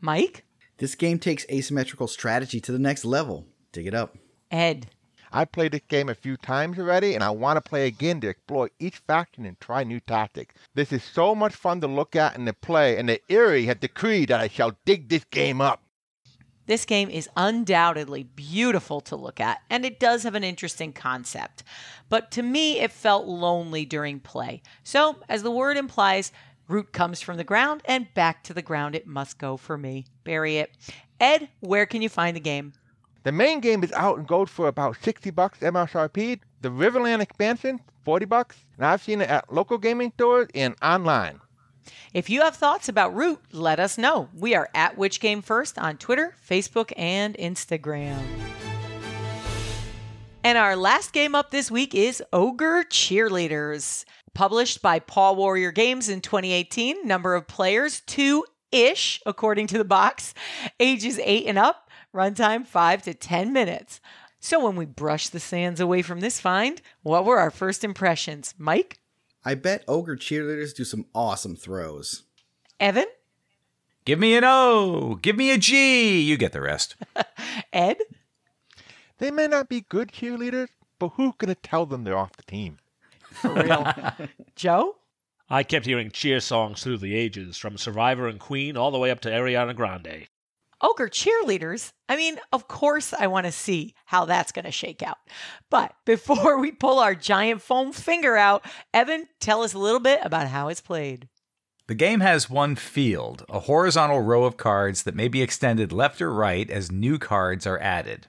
Mike? 0.00 0.44
This 0.78 0.94
game 0.94 1.18
takes 1.18 1.46
asymmetrical 1.50 2.08
strategy 2.08 2.60
to 2.60 2.72
the 2.72 2.78
next 2.78 3.04
level. 3.04 3.46
Dig 3.72 3.86
it 3.86 3.94
up. 3.94 4.16
Ed? 4.50 4.88
I 5.32 5.44
played 5.46 5.72
this 5.72 5.82
game 5.88 6.08
a 6.08 6.14
few 6.14 6.36
times 6.36 6.78
already, 6.78 7.14
and 7.14 7.24
I 7.24 7.30
want 7.30 7.56
to 7.56 7.68
play 7.68 7.86
again 7.86 8.20
to 8.20 8.28
explore 8.28 8.70
each 8.78 8.98
faction 8.98 9.46
and 9.46 9.58
try 9.58 9.82
new 9.82 10.00
tactics. 10.00 10.54
This 10.74 10.92
is 10.92 11.02
so 11.02 11.34
much 11.34 11.54
fun 11.54 11.80
to 11.80 11.86
look 11.86 12.14
at 12.14 12.36
and 12.36 12.46
to 12.46 12.52
play, 12.52 12.98
and 12.98 13.08
the 13.08 13.20
Eyrie 13.30 13.66
has 13.66 13.76
decreed 13.76 14.28
that 14.28 14.40
I 14.40 14.48
shall 14.48 14.76
dig 14.84 15.08
this 15.08 15.24
game 15.24 15.60
up. 15.60 15.82
This 16.72 16.86
game 16.86 17.10
is 17.10 17.28
undoubtedly 17.36 18.22
beautiful 18.22 19.02
to 19.02 19.14
look 19.14 19.40
at, 19.40 19.60
and 19.68 19.84
it 19.84 20.00
does 20.00 20.22
have 20.22 20.34
an 20.34 20.42
interesting 20.42 20.94
concept. 20.94 21.62
But 22.08 22.30
to 22.30 22.42
me, 22.42 22.80
it 22.80 22.90
felt 22.90 23.26
lonely 23.26 23.84
during 23.84 24.20
play. 24.20 24.62
So, 24.82 25.16
as 25.28 25.42
the 25.42 25.50
word 25.50 25.76
implies, 25.76 26.32
root 26.68 26.94
comes 26.94 27.20
from 27.20 27.36
the 27.36 27.44
ground, 27.44 27.82
and 27.84 28.14
back 28.14 28.42
to 28.44 28.54
the 28.54 28.62
ground 28.62 28.94
it 28.94 29.06
must 29.06 29.36
go 29.36 29.58
for 29.58 29.76
me. 29.76 30.06
Bury 30.24 30.56
it. 30.56 30.70
Ed, 31.20 31.50
where 31.60 31.84
can 31.84 32.00
you 32.00 32.08
find 32.08 32.34
the 32.34 32.40
game? 32.40 32.72
The 33.24 33.32
main 33.32 33.60
game 33.60 33.84
is 33.84 33.92
out 33.92 34.16
and 34.16 34.26
goes 34.26 34.48
for 34.48 34.66
about 34.66 34.96
60 34.96 35.28
bucks 35.28 35.58
MSRP. 35.58 36.40
The 36.62 36.70
Riverland 36.70 37.20
expansion, 37.20 37.80
40 38.06 38.24
bucks. 38.24 38.56
And 38.78 38.86
I've 38.86 39.02
seen 39.02 39.20
it 39.20 39.28
at 39.28 39.52
local 39.52 39.76
gaming 39.76 40.10
stores 40.12 40.48
and 40.54 40.74
online. 40.80 41.38
If 42.12 42.30
you 42.30 42.42
have 42.42 42.56
thoughts 42.56 42.88
about 42.88 43.14
Root, 43.14 43.40
let 43.52 43.80
us 43.80 43.98
know. 43.98 44.28
We 44.34 44.54
are 44.54 44.68
at 44.74 44.96
Which 44.96 45.20
Game 45.20 45.42
First 45.42 45.78
on 45.78 45.96
Twitter, 45.96 46.34
Facebook, 46.48 46.92
and 46.96 47.36
Instagram. 47.36 48.22
And 50.44 50.58
our 50.58 50.74
last 50.74 51.12
game 51.12 51.34
up 51.34 51.50
this 51.50 51.70
week 51.70 51.94
is 51.94 52.22
Ogre 52.32 52.84
Cheerleaders. 52.84 54.04
Published 54.34 54.82
by 54.82 54.98
Paw 54.98 55.32
Warrior 55.32 55.72
Games 55.72 56.08
in 56.08 56.20
2018, 56.20 57.06
number 57.06 57.34
of 57.34 57.46
players 57.46 58.00
two 58.00 58.44
ish, 58.72 59.20
according 59.26 59.66
to 59.68 59.78
the 59.78 59.84
box, 59.84 60.34
ages 60.80 61.20
eight 61.22 61.46
and 61.46 61.58
up, 61.58 61.90
runtime 62.14 62.66
five 62.66 63.02
to 63.02 63.14
10 63.14 63.52
minutes. 63.52 64.00
So 64.40 64.64
when 64.64 64.74
we 64.74 64.86
brush 64.86 65.28
the 65.28 65.38
sands 65.38 65.78
away 65.78 66.02
from 66.02 66.20
this 66.20 66.40
find, 66.40 66.80
what 67.02 67.24
were 67.24 67.38
our 67.38 67.50
first 67.50 67.84
impressions? 67.84 68.54
Mike? 68.58 68.98
I 69.44 69.54
bet 69.54 69.84
ogre 69.88 70.16
cheerleaders 70.16 70.74
do 70.74 70.84
some 70.84 71.06
awesome 71.14 71.56
throws. 71.56 72.22
Evan? 72.78 73.06
Give 74.04 74.18
me 74.18 74.36
an 74.36 74.44
O, 74.44 75.16
give 75.22 75.36
me 75.36 75.50
a 75.50 75.58
G, 75.58 76.20
you 76.20 76.36
get 76.36 76.52
the 76.52 76.60
rest. 76.60 76.96
Ed? 77.72 77.98
They 79.18 79.30
may 79.30 79.46
not 79.46 79.68
be 79.68 79.82
good 79.88 80.10
cheerleaders, 80.10 80.68
but 80.98 81.10
who's 81.10 81.34
going 81.38 81.54
to 81.54 81.60
tell 81.60 81.86
them 81.86 82.02
they're 82.02 82.16
off 82.16 82.36
the 82.36 82.42
team? 82.42 82.78
For 83.20 83.52
real. 83.52 83.86
Joe? 84.56 84.96
I 85.48 85.62
kept 85.62 85.86
hearing 85.86 86.10
cheer 86.10 86.40
songs 86.40 86.82
through 86.82 86.98
the 86.98 87.14
ages, 87.14 87.58
from 87.58 87.78
Survivor 87.78 88.26
and 88.26 88.40
Queen 88.40 88.76
all 88.76 88.90
the 88.90 88.98
way 88.98 89.10
up 89.10 89.20
to 89.20 89.30
Ariana 89.30 89.76
Grande. 89.76 90.26
Ogre 90.82 91.08
cheerleaders? 91.08 91.92
I 92.08 92.16
mean, 92.16 92.38
of 92.52 92.66
course, 92.66 93.14
I 93.14 93.28
want 93.28 93.46
to 93.46 93.52
see 93.52 93.94
how 94.04 94.24
that's 94.24 94.52
going 94.52 94.64
to 94.64 94.72
shake 94.72 95.02
out. 95.02 95.18
But 95.70 95.94
before 96.04 96.58
we 96.60 96.72
pull 96.72 96.98
our 96.98 97.14
giant 97.14 97.62
foam 97.62 97.92
finger 97.92 98.36
out, 98.36 98.64
Evan, 98.92 99.28
tell 99.40 99.62
us 99.62 99.74
a 99.74 99.78
little 99.78 100.00
bit 100.00 100.20
about 100.22 100.48
how 100.48 100.68
it's 100.68 100.80
played. 100.80 101.28
The 101.86 101.94
game 101.94 102.20
has 102.20 102.48
one 102.48 102.76
field, 102.76 103.44
a 103.48 103.60
horizontal 103.60 104.20
row 104.20 104.44
of 104.44 104.56
cards 104.56 105.02
that 105.02 105.14
may 105.14 105.28
be 105.28 105.42
extended 105.42 105.92
left 105.92 106.20
or 106.20 106.32
right 106.32 106.68
as 106.70 106.90
new 106.90 107.18
cards 107.18 107.66
are 107.66 107.78
added. 107.80 108.28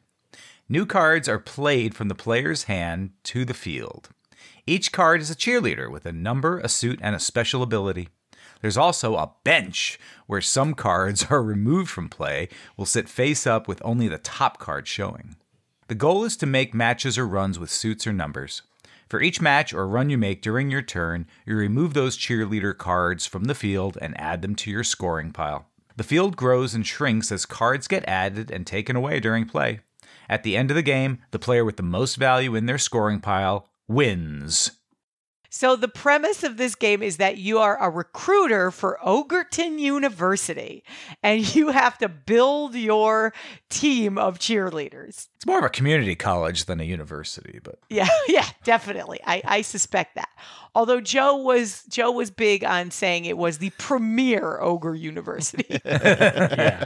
New 0.69 0.85
cards 0.85 1.29
are 1.29 1.39
played 1.39 1.95
from 1.95 2.07
the 2.07 2.15
player's 2.15 2.63
hand 2.63 3.11
to 3.23 3.45
the 3.45 3.53
field. 3.53 4.09
Each 4.65 4.91
card 4.91 5.21
is 5.21 5.29
a 5.29 5.35
cheerleader 5.35 5.91
with 5.91 6.05
a 6.05 6.11
number, 6.11 6.59
a 6.59 6.69
suit, 6.69 6.99
and 7.01 7.15
a 7.15 7.19
special 7.19 7.61
ability. 7.61 8.09
There's 8.63 8.77
also 8.77 9.17
a 9.17 9.33
bench 9.43 9.99
where 10.25 10.39
some 10.39 10.73
cards 10.73 11.25
are 11.29 11.43
removed 11.43 11.89
from 11.89 12.07
play, 12.07 12.47
will 12.77 12.85
sit 12.85 13.09
face 13.09 13.45
up 13.45 13.67
with 13.67 13.81
only 13.83 14.07
the 14.07 14.17
top 14.17 14.57
card 14.57 14.87
showing. 14.87 15.35
The 15.89 15.95
goal 15.95 16.23
is 16.23 16.37
to 16.37 16.45
make 16.45 16.73
matches 16.73 17.17
or 17.17 17.27
runs 17.27 17.59
with 17.59 17.69
suits 17.69 18.07
or 18.07 18.13
numbers. 18.13 18.61
For 19.09 19.21
each 19.21 19.41
match 19.41 19.73
or 19.73 19.85
run 19.85 20.09
you 20.09 20.17
make 20.17 20.41
during 20.41 20.71
your 20.71 20.81
turn, 20.81 21.27
you 21.45 21.57
remove 21.57 21.93
those 21.93 22.17
cheerleader 22.17 22.75
cards 22.75 23.25
from 23.25 23.43
the 23.43 23.53
field 23.53 23.97
and 24.01 24.17
add 24.17 24.41
them 24.41 24.55
to 24.55 24.71
your 24.71 24.85
scoring 24.85 25.33
pile. 25.33 25.67
The 25.97 26.03
field 26.03 26.37
grows 26.37 26.73
and 26.73 26.87
shrinks 26.87 27.33
as 27.33 27.45
cards 27.45 27.89
get 27.89 28.07
added 28.07 28.49
and 28.49 28.65
taken 28.65 28.95
away 28.95 29.19
during 29.19 29.45
play. 29.45 29.81
At 30.29 30.43
the 30.43 30.55
end 30.55 30.71
of 30.71 30.75
the 30.75 30.81
game, 30.81 31.19
the 31.31 31.37
player 31.37 31.65
with 31.65 31.75
the 31.75 31.83
most 31.83 32.15
value 32.15 32.55
in 32.55 32.65
their 32.65 32.77
scoring 32.77 33.19
pile 33.19 33.67
wins. 33.89 34.71
So, 35.55 35.75
the 35.75 35.87
premise 35.87 36.43
of 36.43 36.57
this 36.57 36.73
game 36.73 37.03
is 37.03 37.17
that 37.17 37.37
you 37.37 37.59
are 37.59 37.77
a 37.79 37.87
recruiter 37.87 38.71
for 38.71 38.97
Ogerton 39.05 39.77
University 39.77 40.83
and 41.21 41.55
you 41.55 41.69
have 41.69 41.95
to 41.99 42.09
build 42.09 42.73
your 42.73 43.35
team 43.69 44.17
of 44.17 44.39
cheerleaders. 44.39 45.27
It's 45.35 45.45
more 45.45 45.59
of 45.59 45.63
a 45.63 45.69
community 45.69 46.15
college 46.15 46.65
than 46.65 46.79
a 46.79 46.83
university, 46.83 47.59
but 47.63 47.77
Yeah, 47.91 48.09
yeah, 48.27 48.47
definitely. 48.63 49.19
I, 49.27 49.43
I 49.45 49.61
suspect 49.61 50.15
that. 50.15 50.29
Although 50.73 51.01
Joe 51.01 51.35
was 51.37 51.83
Joe 51.83 52.09
was 52.09 52.31
big 52.31 52.63
on 52.63 52.89
saying 52.89 53.25
it 53.25 53.37
was 53.37 53.59
the 53.59 53.69
premier 53.77 54.59
ogre 54.59 54.95
university. 54.95 55.79
Yeah. 55.85 56.85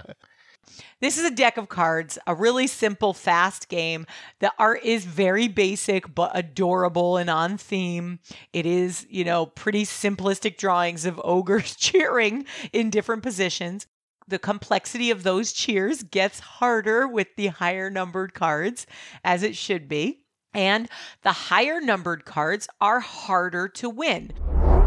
This 1.01 1.17
is 1.17 1.25
a 1.25 1.33
deck 1.33 1.57
of 1.57 1.69
cards, 1.69 2.17
a 2.27 2.35
really 2.35 2.67
simple, 2.67 3.13
fast 3.13 3.69
game. 3.69 4.05
The 4.39 4.51
art 4.57 4.83
is 4.83 5.05
very 5.05 5.47
basic 5.47 6.13
but 6.13 6.31
adorable 6.33 7.17
and 7.17 7.29
on 7.29 7.57
theme. 7.57 8.19
It 8.53 8.65
is, 8.65 9.05
you 9.09 9.23
know, 9.23 9.45
pretty 9.45 9.83
simplistic 9.83 10.57
drawings 10.57 11.05
of 11.05 11.21
ogres 11.23 11.75
cheering 11.77 12.45
in 12.73 12.89
different 12.89 13.23
positions. 13.23 13.87
The 14.27 14.39
complexity 14.39 15.09
of 15.09 15.23
those 15.23 15.53
cheers 15.53 16.03
gets 16.03 16.39
harder 16.39 17.07
with 17.07 17.27
the 17.37 17.47
higher 17.47 17.89
numbered 17.89 18.33
cards, 18.33 18.85
as 19.23 19.41
it 19.41 19.55
should 19.55 19.87
be. 19.87 20.25
And 20.53 20.89
the 21.21 21.31
higher 21.31 21.79
numbered 21.79 22.25
cards 22.25 22.67
are 22.81 22.99
harder 22.99 23.69
to 23.69 23.89
win. 23.89 24.33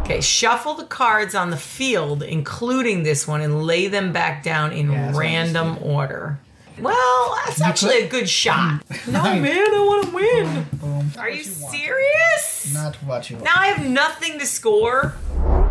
Okay, 0.00 0.20
shuffle 0.20 0.74
the 0.74 0.84
cards 0.86 1.34
on 1.34 1.50
the 1.50 1.56
field, 1.56 2.22
including 2.22 3.04
this 3.04 3.28
one, 3.28 3.40
and 3.40 3.62
lay 3.64 3.86
them 3.86 4.12
back 4.12 4.42
down 4.42 4.72
in 4.72 4.90
Yeah, 4.90 5.06
that's 5.06 5.14
what 5.16 5.26
I 5.26 5.40
was 5.42 5.52
random 5.54 5.78
order. 5.82 6.38
Well, 6.80 7.36
that's 7.46 7.60
actually 7.60 7.98
a 8.02 8.08
good 8.08 8.28
shot. 8.28 8.82
no, 9.06 9.22
man, 9.22 9.44
I 9.74 9.84
want 9.86 10.06
to 10.08 10.14
win. 10.14 10.66
Boom. 10.80 11.10
Are 11.18 11.28
you 11.30 11.44
What 11.44 11.60
want. 11.62 11.74
serious? 11.76 12.74
Not 12.74 12.96
what 13.04 13.30
you 13.30 13.36
want. 13.36 13.44
Now 13.44 13.52
I 13.56 13.66
have 13.68 13.86
nothing 13.86 14.38
to 14.38 14.46
score. 14.46 15.14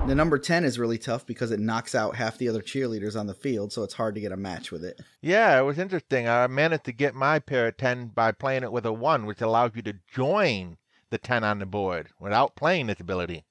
The 0.08 0.16
number 0.16 0.38
10 0.40 0.64
is 0.64 0.80
really 0.80 0.98
tough 0.98 1.26
because 1.26 1.52
it 1.52 1.60
knocks 1.60 1.94
out 1.94 2.16
half 2.16 2.38
the 2.38 2.48
other 2.48 2.62
cheerleaders 2.62 3.20
on 3.20 3.28
the 3.28 3.34
field, 3.34 3.74
so 3.74 3.84
it's 3.84 3.94
hard 3.96 4.16
to 4.16 4.22
get 4.22 4.32
a 4.32 4.38
match 4.38 4.72
with 4.72 4.84
it. 4.86 5.00
Yeah, 5.22 5.60
it 5.60 5.64
was 5.64 5.78
interesting. 5.78 6.28
I 6.28 6.48
managed 6.48 6.86
to 6.86 6.92
get 6.94 7.14
my 7.14 7.40
pair 7.40 7.68
of 7.68 7.78
10 7.78 8.08
by 8.16 8.32
playing 8.32 8.64
it 8.64 8.72
with 8.72 8.86
a 8.86 8.94
1, 8.94 9.26
which 9.26 9.42
allows 9.42 9.72
you 9.76 9.82
to 9.84 9.96
join 10.14 10.78
the 11.12 11.18
10 11.18 11.44
on 11.44 11.60
the 11.60 11.66
board 11.66 12.10
without 12.20 12.56
playing 12.56 12.88
this 12.88 13.00
ability. 13.00 13.44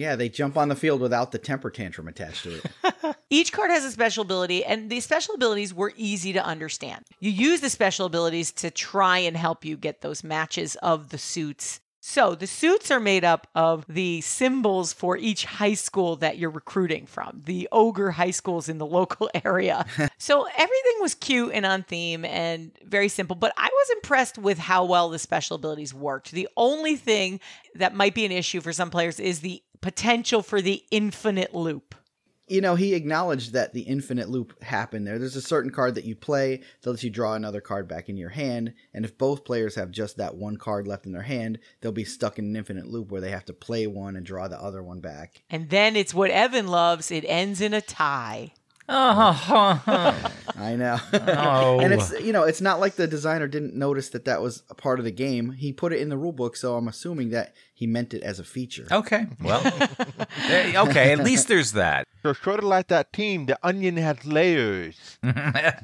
Yeah, 0.00 0.16
they 0.16 0.30
jump 0.30 0.56
on 0.56 0.70
the 0.70 0.74
field 0.74 1.02
without 1.02 1.30
the 1.30 1.36
temper 1.36 1.68
tantrum 1.68 2.08
attached 2.08 2.44
to 2.44 2.56
it. 2.56 3.16
Each 3.30 3.52
card 3.52 3.70
has 3.70 3.84
a 3.84 3.90
special 3.90 4.22
ability, 4.22 4.64
and 4.64 4.88
the 4.88 4.98
special 5.00 5.34
abilities 5.34 5.74
were 5.74 5.92
easy 5.94 6.32
to 6.32 6.42
understand. 6.42 7.04
You 7.18 7.30
use 7.30 7.60
the 7.60 7.68
special 7.68 8.06
abilities 8.06 8.50
to 8.52 8.70
try 8.70 9.18
and 9.18 9.36
help 9.36 9.62
you 9.62 9.76
get 9.76 10.00
those 10.00 10.24
matches 10.24 10.74
of 10.76 11.10
the 11.10 11.18
suits. 11.18 11.82
So, 12.10 12.34
the 12.34 12.48
suits 12.48 12.90
are 12.90 12.98
made 12.98 13.24
up 13.24 13.46
of 13.54 13.84
the 13.88 14.20
symbols 14.22 14.92
for 14.92 15.16
each 15.16 15.44
high 15.44 15.74
school 15.74 16.16
that 16.16 16.38
you're 16.38 16.50
recruiting 16.50 17.06
from, 17.06 17.42
the 17.44 17.68
ogre 17.70 18.10
high 18.10 18.32
schools 18.32 18.68
in 18.68 18.78
the 18.78 18.86
local 18.98 19.30
area. 19.44 19.86
so, 20.18 20.44
everything 20.56 20.94
was 21.00 21.14
cute 21.14 21.52
and 21.54 21.64
on 21.64 21.84
theme 21.84 22.24
and 22.24 22.72
very 22.84 23.08
simple, 23.08 23.36
but 23.36 23.52
I 23.56 23.68
was 23.72 23.90
impressed 23.90 24.38
with 24.38 24.58
how 24.58 24.84
well 24.86 25.08
the 25.08 25.20
special 25.20 25.54
abilities 25.54 25.94
worked. 25.94 26.32
The 26.32 26.48
only 26.56 26.96
thing 26.96 27.38
that 27.76 27.94
might 27.94 28.16
be 28.16 28.24
an 28.24 28.32
issue 28.32 28.60
for 28.60 28.72
some 28.72 28.90
players 28.90 29.20
is 29.20 29.38
the 29.38 29.62
potential 29.80 30.42
for 30.42 30.60
the 30.60 30.82
infinite 30.90 31.54
loop. 31.54 31.94
You 32.50 32.60
know, 32.60 32.74
he 32.74 32.94
acknowledged 32.94 33.52
that 33.52 33.72
the 33.72 33.82
infinite 33.82 34.28
loop 34.28 34.62
happened 34.62 35.06
there. 35.06 35.18
There's 35.18 35.36
a 35.36 35.42
certain 35.42 35.70
card 35.70 35.94
that 35.94 36.04
you 36.04 36.16
play 36.16 36.62
that 36.82 36.90
lets 36.90 37.04
you 37.04 37.10
draw 37.10 37.34
another 37.34 37.60
card 37.60 37.86
back 37.86 38.08
in 38.08 38.16
your 38.16 38.30
hand, 38.30 38.74
and 38.92 39.04
if 39.04 39.16
both 39.16 39.44
players 39.44 39.76
have 39.76 39.90
just 39.90 40.16
that 40.16 40.34
one 40.34 40.56
card 40.56 40.86
left 40.86 41.06
in 41.06 41.12
their 41.12 41.22
hand, 41.22 41.58
they'll 41.80 41.92
be 41.92 42.04
stuck 42.04 42.38
in 42.38 42.46
an 42.46 42.56
infinite 42.56 42.86
loop 42.86 43.10
where 43.10 43.20
they 43.20 43.30
have 43.30 43.44
to 43.44 43.52
play 43.52 43.86
one 43.86 44.16
and 44.16 44.26
draw 44.26 44.48
the 44.48 44.60
other 44.60 44.82
one 44.82 45.00
back. 45.00 45.42
And 45.48 45.70
then 45.70 45.94
it's 45.94 46.12
what 46.12 46.30
Evan 46.30 46.66
loves. 46.66 47.10
It 47.10 47.24
ends 47.26 47.60
in 47.60 47.72
a 47.72 47.80
tie. 47.80 48.52
Uh-huh. 48.90 50.12
I 50.56 50.76
know. 50.76 50.98
Oh. 51.12 51.80
and 51.80 51.94
it's 51.94 52.12
you 52.20 52.32
know, 52.32 52.42
it's 52.42 52.60
not 52.60 52.80
like 52.80 52.96
the 52.96 53.06
designer 53.06 53.46
didn't 53.46 53.74
notice 53.74 54.10
that 54.10 54.24
that 54.24 54.42
was 54.42 54.62
a 54.68 54.74
part 54.74 54.98
of 54.98 55.04
the 55.04 55.10
game. 55.10 55.52
He 55.52 55.72
put 55.72 55.92
it 55.92 56.00
in 56.00 56.08
the 56.08 56.18
rule 56.18 56.32
book, 56.32 56.56
so 56.56 56.76
I'm 56.76 56.88
assuming 56.88 57.30
that 57.30 57.54
he 57.72 57.86
meant 57.86 58.12
it 58.14 58.22
as 58.22 58.38
a 58.38 58.44
feature. 58.44 58.86
okay. 58.90 59.26
Well, 59.42 59.64
okay. 60.50 61.12
At 61.12 61.20
least 61.20 61.48
there's 61.48 61.72
that. 61.72 62.06
So 62.22 62.32
sort 62.32 62.58
of 62.58 62.64
like 62.64 62.88
that 62.88 63.12
team, 63.12 63.46
the 63.46 63.58
onion 63.62 63.96
has 63.96 64.24
layers. 64.26 65.18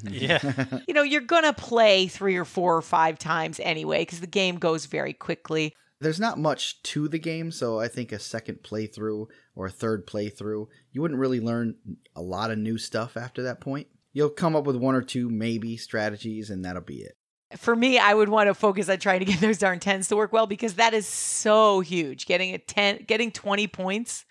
Yeah. 0.08 0.64
You 0.86 0.94
know, 0.94 1.02
you're 1.02 1.20
going 1.20 1.44
to 1.44 1.52
play 1.52 2.06
three 2.06 2.36
or 2.36 2.44
four 2.44 2.76
or 2.76 2.82
five 2.82 3.18
times 3.18 3.60
anyway 3.60 4.02
because 4.02 4.20
the 4.20 4.26
game 4.26 4.56
goes 4.58 4.86
very 4.86 5.12
quickly. 5.12 5.74
There's 6.00 6.20
not 6.20 6.38
much 6.38 6.82
to 6.84 7.08
the 7.08 7.18
game, 7.18 7.50
so 7.50 7.80
I 7.80 7.88
think 7.88 8.12
a 8.12 8.18
second 8.18 8.62
playthrough 8.62 9.26
or 9.56 9.66
a 9.66 9.70
third 9.70 10.06
playthrough, 10.06 10.68
you 10.92 11.02
wouldn't 11.02 11.18
really 11.18 11.40
learn 11.40 11.74
a 12.14 12.22
lot 12.22 12.50
of 12.50 12.58
new 12.58 12.78
stuff 12.78 13.16
after 13.16 13.42
that 13.42 13.60
point. 13.60 13.88
You'll 14.12 14.30
come 14.30 14.54
up 14.54 14.64
with 14.64 14.76
one 14.76 14.94
or 14.94 15.02
two 15.02 15.28
maybe 15.28 15.76
strategies, 15.76 16.50
and 16.50 16.64
that'll 16.64 16.82
be 16.82 16.98
it. 16.98 17.16
For 17.56 17.74
me, 17.74 17.98
I 17.98 18.12
would 18.14 18.28
want 18.28 18.48
to 18.48 18.54
focus 18.54 18.88
on 18.88 18.98
trying 18.98 19.20
to 19.20 19.24
get 19.24 19.40
those 19.40 19.58
darn 19.58 19.80
tens 19.80 20.08
to 20.08 20.16
work 20.16 20.32
well 20.32 20.46
because 20.46 20.74
that 20.74 20.94
is 20.94 21.06
so 21.06 21.80
huge. 21.80 22.26
Getting 22.26 22.54
a 22.54 22.58
10, 22.58 23.04
getting 23.06 23.32
20 23.32 23.66
points 23.66 24.24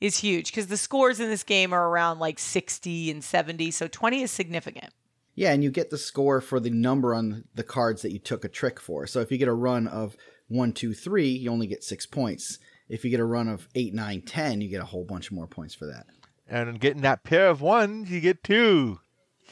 is 0.00 0.18
huge 0.18 0.50
because 0.50 0.66
the 0.66 0.76
scores 0.76 1.20
in 1.20 1.30
this 1.30 1.44
game 1.44 1.72
are 1.72 1.88
around 1.88 2.18
like 2.18 2.38
60 2.38 3.10
and 3.10 3.22
70. 3.22 3.70
So 3.70 3.86
20 3.86 4.22
is 4.22 4.30
significant. 4.30 4.92
Yeah, 5.34 5.52
and 5.52 5.64
you 5.64 5.70
get 5.70 5.90
the 5.90 5.98
score 5.98 6.40
for 6.40 6.60
the 6.60 6.70
number 6.70 7.14
on 7.14 7.44
the 7.54 7.62
cards 7.62 8.02
that 8.02 8.12
you 8.12 8.18
took 8.18 8.44
a 8.44 8.48
trick 8.48 8.78
for. 8.78 9.06
So 9.06 9.20
if 9.20 9.32
you 9.32 9.38
get 9.38 9.48
a 9.48 9.54
run 9.54 9.86
of 9.86 10.16
one, 10.48 10.72
two, 10.72 10.92
three, 10.92 11.28
you 11.28 11.50
only 11.50 11.66
get 11.66 11.84
six 11.84 12.04
points. 12.04 12.58
If 12.88 13.04
you 13.04 13.10
get 13.10 13.20
a 13.20 13.24
run 13.24 13.48
of 13.48 13.68
eight, 13.74 13.94
nine, 13.94 14.22
ten, 14.22 14.60
you 14.60 14.68
get 14.68 14.82
a 14.82 14.86
whole 14.86 15.04
bunch 15.04 15.30
more 15.32 15.46
points 15.46 15.74
for 15.74 15.86
that. 15.86 16.06
And 16.48 16.78
getting 16.80 17.02
that 17.02 17.24
pair 17.24 17.48
of 17.48 17.60
ones, 17.62 18.10
you 18.10 18.20
get 18.20 18.44
two. 18.44 19.00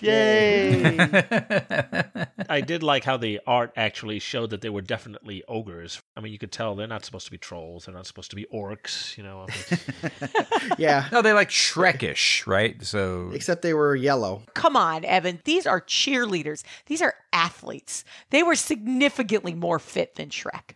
Yay! 0.00 0.96
I 2.48 2.62
did 2.62 2.82
like 2.82 3.04
how 3.04 3.16
the 3.16 3.40
art 3.46 3.72
actually 3.76 4.18
showed 4.18 4.50
that 4.50 4.60
they 4.62 4.70
were 4.70 4.80
definitely 4.80 5.44
ogres. 5.46 6.00
I 6.16 6.20
mean, 6.20 6.32
you 6.32 6.38
could 6.38 6.52
tell 6.52 6.74
they're 6.74 6.86
not 6.86 7.04
supposed 7.04 7.26
to 7.26 7.30
be 7.30 7.38
trolls. 7.38 7.84
They're 7.84 7.94
not 7.94 8.06
supposed 8.06 8.30
to 8.30 8.36
be 8.36 8.46
orcs. 8.52 9.16
You 9.16 9.24
know, 9.24 9.46
Yeah, 10.78 11.08
No, 11.12 11.22
they 11.22 11.32
like 11.32 11.50
Shrekish, 11.50 12.46
right? 12.46 12.82
So 12.82 13.30
except 13.34 13.62
they 13.62 13.74
were 13.74 13.94
yellow. 13.94 14.42
Come 14.54 14.76
on, 14.76 15.04
Evan. 15.04 15.40
These 15.44 15.66
are 15.66 15.80
cheerleaders. 15.80 16.62
These 16.86 17.02
are 17.02 17.14
athletes. 17.32 18.04
They 18.30 18.42
were 18.42 18.56
significantly 18.56 19.54
more 19.54 19.78
fit 19.78 20.14
than 20.14 20.30
Shrek. 20.30 20.74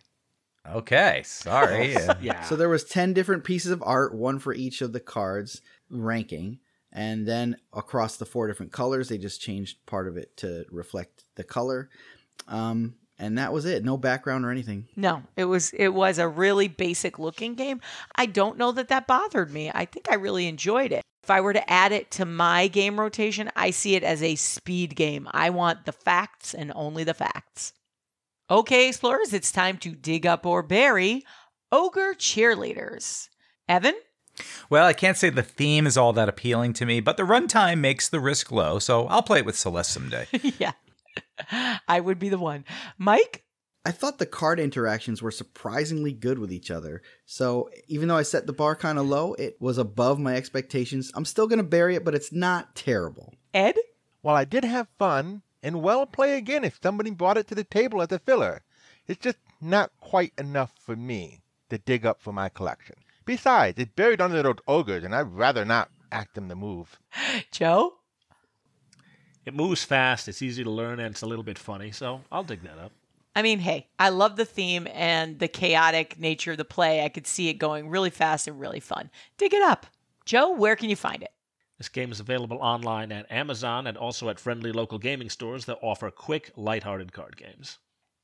Okay, 0.73 1.21
sorry. 1.25 1.93
Yeah. 1.93 2.13
yeah. 2.21 2.43
So 2.43 2.55
there 2.55 2.69
was 2.69 2.83
10 2.83 3.13
different 3.13 3.43
pieces 3.43 3.71
of 3.71 3.83
art, 3.85 4.13
one 4.13 4.39
for 4.39 4.53
each 4.53 4.81
of 4.81 4.93
the 4.93 4.99
cards 4.99 5.61
ranking. 5.89 6.59
And 6.91 7.27
then 7.27 7.57
across 7.73 8.17
the 8.17 8.25
four 8.25 8.47
different 8.47 8.71
colors, 8.71 9.09
they 9.09 9.17
just 9.17 9.41
changed 9.41 9.85
part 9.85 10.07
of 10.07 10.15
it 10.17 10.37
to 10.37 10.65
reflect 10.71 11.25
the 11.35 11.43
color. 11.43 11.89
Um, 12.47 12.95
and 13.19 13.37
that 13.37 13.53
was 13.53 13.65
it. 13.65 13.83
No 13.83 13.97
background 13.97 14.45
or 14.45 14.51
anything. 14.51 14.87
No, 14.95 15.23
it 15.37 15.45
was 15.45 15.71
it 15.71 15.89
was 15.89 16.17
a 16.19 16.27
really 16.27 16.67
basic 16.67 17.17
looking 17.17 17.55
game. 17.55 17.81
I 18.15 18.25
don't 18.25 18.57
know 18.57 18.71
that 18.73 18.89
that 18.89 19.07
bothered 19.07 19.51
me. 19.51 19.71
I 19.73 19.85
think 19.85 20.11
I 20.11 20.15
really 20.15 20.47
enjoyed 20.47 20.91
it. 20.91 21.01
If 21.23 21.31
I 21.31 21.41
were 21.41 21.53
to 21.53 21.71
add 21.71 21.91
it 21.91 22.11
to 22.11 22.25
my 22.25 22.67
game 22.67 22.99
rotation, 22.99 23.49
I 23.55 23.71
see 23.71 23.95
it 23.95 24.03
as 24.03 24.21
a 24.21 24.35
speed 24.35 24.95
game. 24.95 25.27
I 25.31 25.49
want 25.49 25.85
the 25.85 25.91
facts 25.91 26.53
and 26.53 26.71
only 26.75 27.03
the 27.03 27.13
facts. 27.13 27.73
Okay, 28.47 28.89
explorers, 28.89 29.33
it's 29.33 29.51
time 29.51 29.79
to 29.79 29.95
dig 29.95 30.27
up 30.27 30.45
or 30.45 30.61
bury 30.61 31.25
Ogre 31.71 32.13
Cheerleaders. 32.13 33.29
Evan? 33.67 33.95
Well, 34.69 34.85
I 34.85 34.93
can't 34.93 35.17
say 35.17 35.31
the 35.31 35.41
theme 35.41 35.87
is 35.87 35.97
all 35.97 36.13
that 36.13 36.29
appealing 36.29 36.73
to 36.73 36.85
me, 36.85 36.99
but 36.99 37.17
the 37.17 37.23
runtime 37.23 37.79
makes 37.79 38.07
the 38.07 38.19
risk 38.19 38.51
low, 38.51 38.77
so 38.77 39.07
I'll 39.07 39.23
play 39.23 39.39
it 39.39 39.47
with 39.47 39.57
Celeste 39.57 39.91
someday. 39.91 40.27
yeah. 40.59 40.73
I 41.87 41.99
would 41.99 42.19
be 42.19 42.29
the 42.29 42.37
one. 42.37 42.65
Mike? 42.99 43.45
I 43.83 43.89
thought 43.89 44.19
the 44.19 44.27
card 44.27 44.59
interactions 44.59 45.23
were 45.23 45.31
surprisingly 45.31 46.11
good 46.11 46.37
with 46.37 46.51
each 46.51 46.69
other. 46.69 47.01
So 47.25 47.71
even 47.87 48.07
though 48.07 48.17
I 48.17 48.23
set 48.23 48.45
the 48.45 48.53
bar 48.53 48.75
kind 48.75 48.99
of 48.99 49.07
low, 49.07 49.33
it 49.33 49.59
was 49.59 49.79
above 49.79 50.19
my 50.19 50.35
expectations. 50.35 51.11
I'm 51.15 51.25
still 51.25 51.47
going 51.47 51.57
to 51.57 51.63
bury 51.63 51.95
it, 51.95 52.05
but 52.05 52.13
it's 52.13 52.31
not 52.31 52.75
terrible. 52.75 53.33
Ed? 53.55 53.75
Well, 54.21 54.35
I 54.35 54.45
did 54.45 54.65
have 54.65 54.87
fun, 54.99 55.41
and 55.65 55.81
well 55.81 56.05
play 56.05 56.37
again 56.37 56.63
if 56.63 56.79
somebody 56.81 57.09
brought 57.09 57.37
it 57.37 57.47
to 57.47 57.55
the 57.55 57.63
table 57.63 57.99
as 57.99 58.11
a 58.11 58.19
filler. 58.19 58.61
It's 59.07 59.19
just 59.19 59.39
not 59.59 59.91
quite 59.99 60.31
enough 60.37 60.71
for 60.79 60.95
me 60.95 61.41
to 61.71 61.79
dig 61.79 62.05
up 62.05 62.21
for 62.21 62.31
my 62.31 62.49
collection. 62.49 62.95
Besides, 63.25 63.79
it's 63.79 63.91
buried 63.95 64.21
under 64.21 64.43
those 64.43 64.57
ogres, 64.67 65.03
and 65.03 65.15
I'd 65.15 65.33
rather 65.33 65.65
not 65.65 65.89
act 66.11 66.35
them 66.35 66.49
to 66.49 66.55
move. 66.55 66.99
Joe? 67.51 67.95
It 69.43 69.55
moves 69.55 69.83
fast, 69.83 70.27
it's 70.27 70.43
easy 70.43 70.63
to 70.63 70.69
learn, 70.69 70.99
and 70.99 71.11
it's 71.11 71.23
a 71.23 71.27
little 71.27 71.43
bit 71.43 71.57
funny, 71.57 71.91
so 71.91 72.21
I'll 72.31 72.43
dig 72.43 72.61
that 72.61 72.77
up. 72.77 72.91
I 73.35 73.41
mean, 73.41 73.59
hey, 73.59 73.87
I 73.97 74.09
love 74.09 74.35
the 74.35 74.45
theme 74.45 74.87
and 74.93 75.39
the 75.39 75.47
chaotic 75.47 76.19
nature 76.19 76.51
of 76.51 76.57
the 76.57 76.65
play. 76.65 77.03
I 77.03 77.09
could 77.09 77.27
see 77.27 77.49
it 77.49 77.55
going 77.55 77.89
really 77.89 78.11
fast 78.11 78.47
and 78.47 78.59
really 78.59 78.79
fun. 78.79 79.09
Dig 79.37 79.53
it 79.53 79.63
up. 79.63 79.87
Joe, 80.25 80.51
where 80.51 80.75
can 80.75 80.89
you 80.89 80.95
find 80.95 81.23
it? 81.23 81.31
This 81.77 81.89
game 81.89 82.11
is 82.11 82.21
available 82.21 82.57
online 82.61 83.11
at 83.11 83.29
Amazon 83.29 83.85
and 83.85 83.97
also 83.97 84.29
at 84.29 84.39
friendly 84.39 84.71
local 84.71 84.97
gaming 84.97 85.29
stores 85.29 85.65
that 85.65 85.79
offer 85.81 86.09
quick, 86.09 86.51
lighthearted 86.55 87.11
card 87.11 87.35
games. 87.35 87.79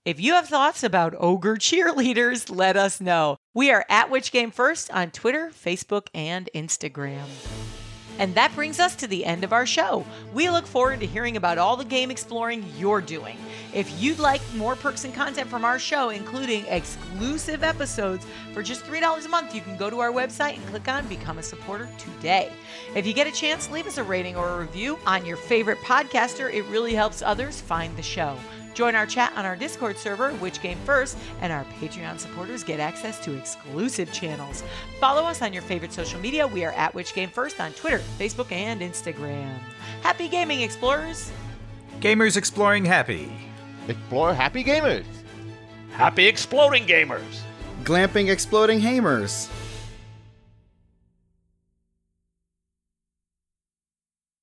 If 0.06 0.20
you 0.20 0.34
have 0.34 0.48
thoughts 0.48 0.84
about 0.84 1.14
ogre 1.20 1.58
cheerleaders, 1.58 2.50
let 2.50 2.78
us 2.78 3.02
know. 3.02 3.38
We 3.54 3.70
are 3.70 3.86
at 3.90 4.10
Which 4.10 4.32
Game 4.32 4.52
First 4.52 4.90
on 4.92 5.12
Twitter, 5.12 5.52
Facebook, 5.54 6.08
and 6.14 6.50
Instagram. 6.56 7.26
And 8.18 8.36
that 8.36 8.54
brings 8.56 8.80
us 8.80 8.96
to 8.96 9.08
the 9.08 9.26
end 9.26 9.44
of 9.44 9.52
our 9.52 9.66
show. 9.66 10.06
We 10.34 10.50
look 10.50 10.66
forward 10.66 11.00
to 11.02 11.06
hearing 11.06 11.38
about 11.38 11.58
all 11.58 11.76
the 11.76 11.86
game 11.86 12.10
exploring 12.10 12.66
you're 12.78 13.02
doing. 13.02 13.38
If 13.74 14.02
you'd 14.02 14.20
like 14.20 14.42
more 14.56 14.76
perks 14.76 15.06
and 15.06 15.14
content 15.14 15.50
from 15.50 15.66
our 15.66 15.80
show, 15.80 16.10
including 16.10 16.66
exclusive 16.68 17.64
episodes 17.64 18.26
for 18.54 18.64
just 18.64 18.86
$3 18.86 19.26
a 19.26 19.30
month, 19.30 19.54
you 19.54 19.62
can 19.62 19.78
go 19.78 19.90
to 19.90 20.00
our 20.00 20.12
website 20.12 20.56
and 20.56 20.66
click 20.68 20.88
on 20.88 21.08
Become 21.08 21.40
a 21.40 21.44
Supporter 21.44 21.90
today. 21.98 22.52
If 22.94 23.08
you 23.08 23.14
get 23.14 23.26
a 23.26 23.32
chance, 23.32 23.72
leave 23.72 23.88
us 23.88 23.98
a 23.98 24.04
rating 24.04 24.36
or 24.36 24.50
a 24.50 24.60
review 24.60 25.00
on 25.06 25.26
your 25.26 25.38
favorite 25.38 25.78
podcaster. 25.80 26.54
It 26.54 26.64
really 26.64 26.94
helps 26.94 27.22
others 27.22 27.62
find 27.62 27.96
the 27.96 28.02
show. 28.02 28.38
Join 28.74 28.96
our 28.96 29.06
chat 29.06 29.32
on 29.38 29.46
our 29.46 29.56
Discord 29.56 29.98
server, 29.98 30.32
Which 30.36 30.62
Game 30.62 30.78
First, 30.86 31.18
and 31.40 31.54
our 31.54 31.66
Patreon 31.80 32.20
supporters 32.20 32.64
get 32.64 32.82
access 32.82 33.18
to 33.24 33.38
exclusive 33.38 34.12
channels. 34.12 34.64
Follow 35.00 35.24
us 35.24 35.42
on 35.42 35.54
your 35.54 35.62
favorite 35.62 35.94
social 35.94 36.20
media. 36.20 36.46
We 36.46 36.66
are 36.66 36.74
at 36.74 36.94
Which 36.94 37.14
Game 37.14 37.30
First 37.30 37.62
on 37.62 37.72
Twitter, 37.74 38.00
Facebook, 38.20 38.52
and 38.52 38.82
Instagram. 38.82 39.58
Happy 40.02 40.28
gaming, 40.28 40.62
explorers! 40.62 41.32
Gamers 42.02 42.36
exploring 42.36 42.84
happy. 42.84 43.32
Explore 43.88 44.34
happy 44.34 44.64
gamers. 44.64 45.06
Happy 45.94 46.28
exploding 46.28 46.86
gamers! 46.86 47.42
Glamping 47.84 48.30
exploding 48.30 48.82
hamers. 48.82 49.50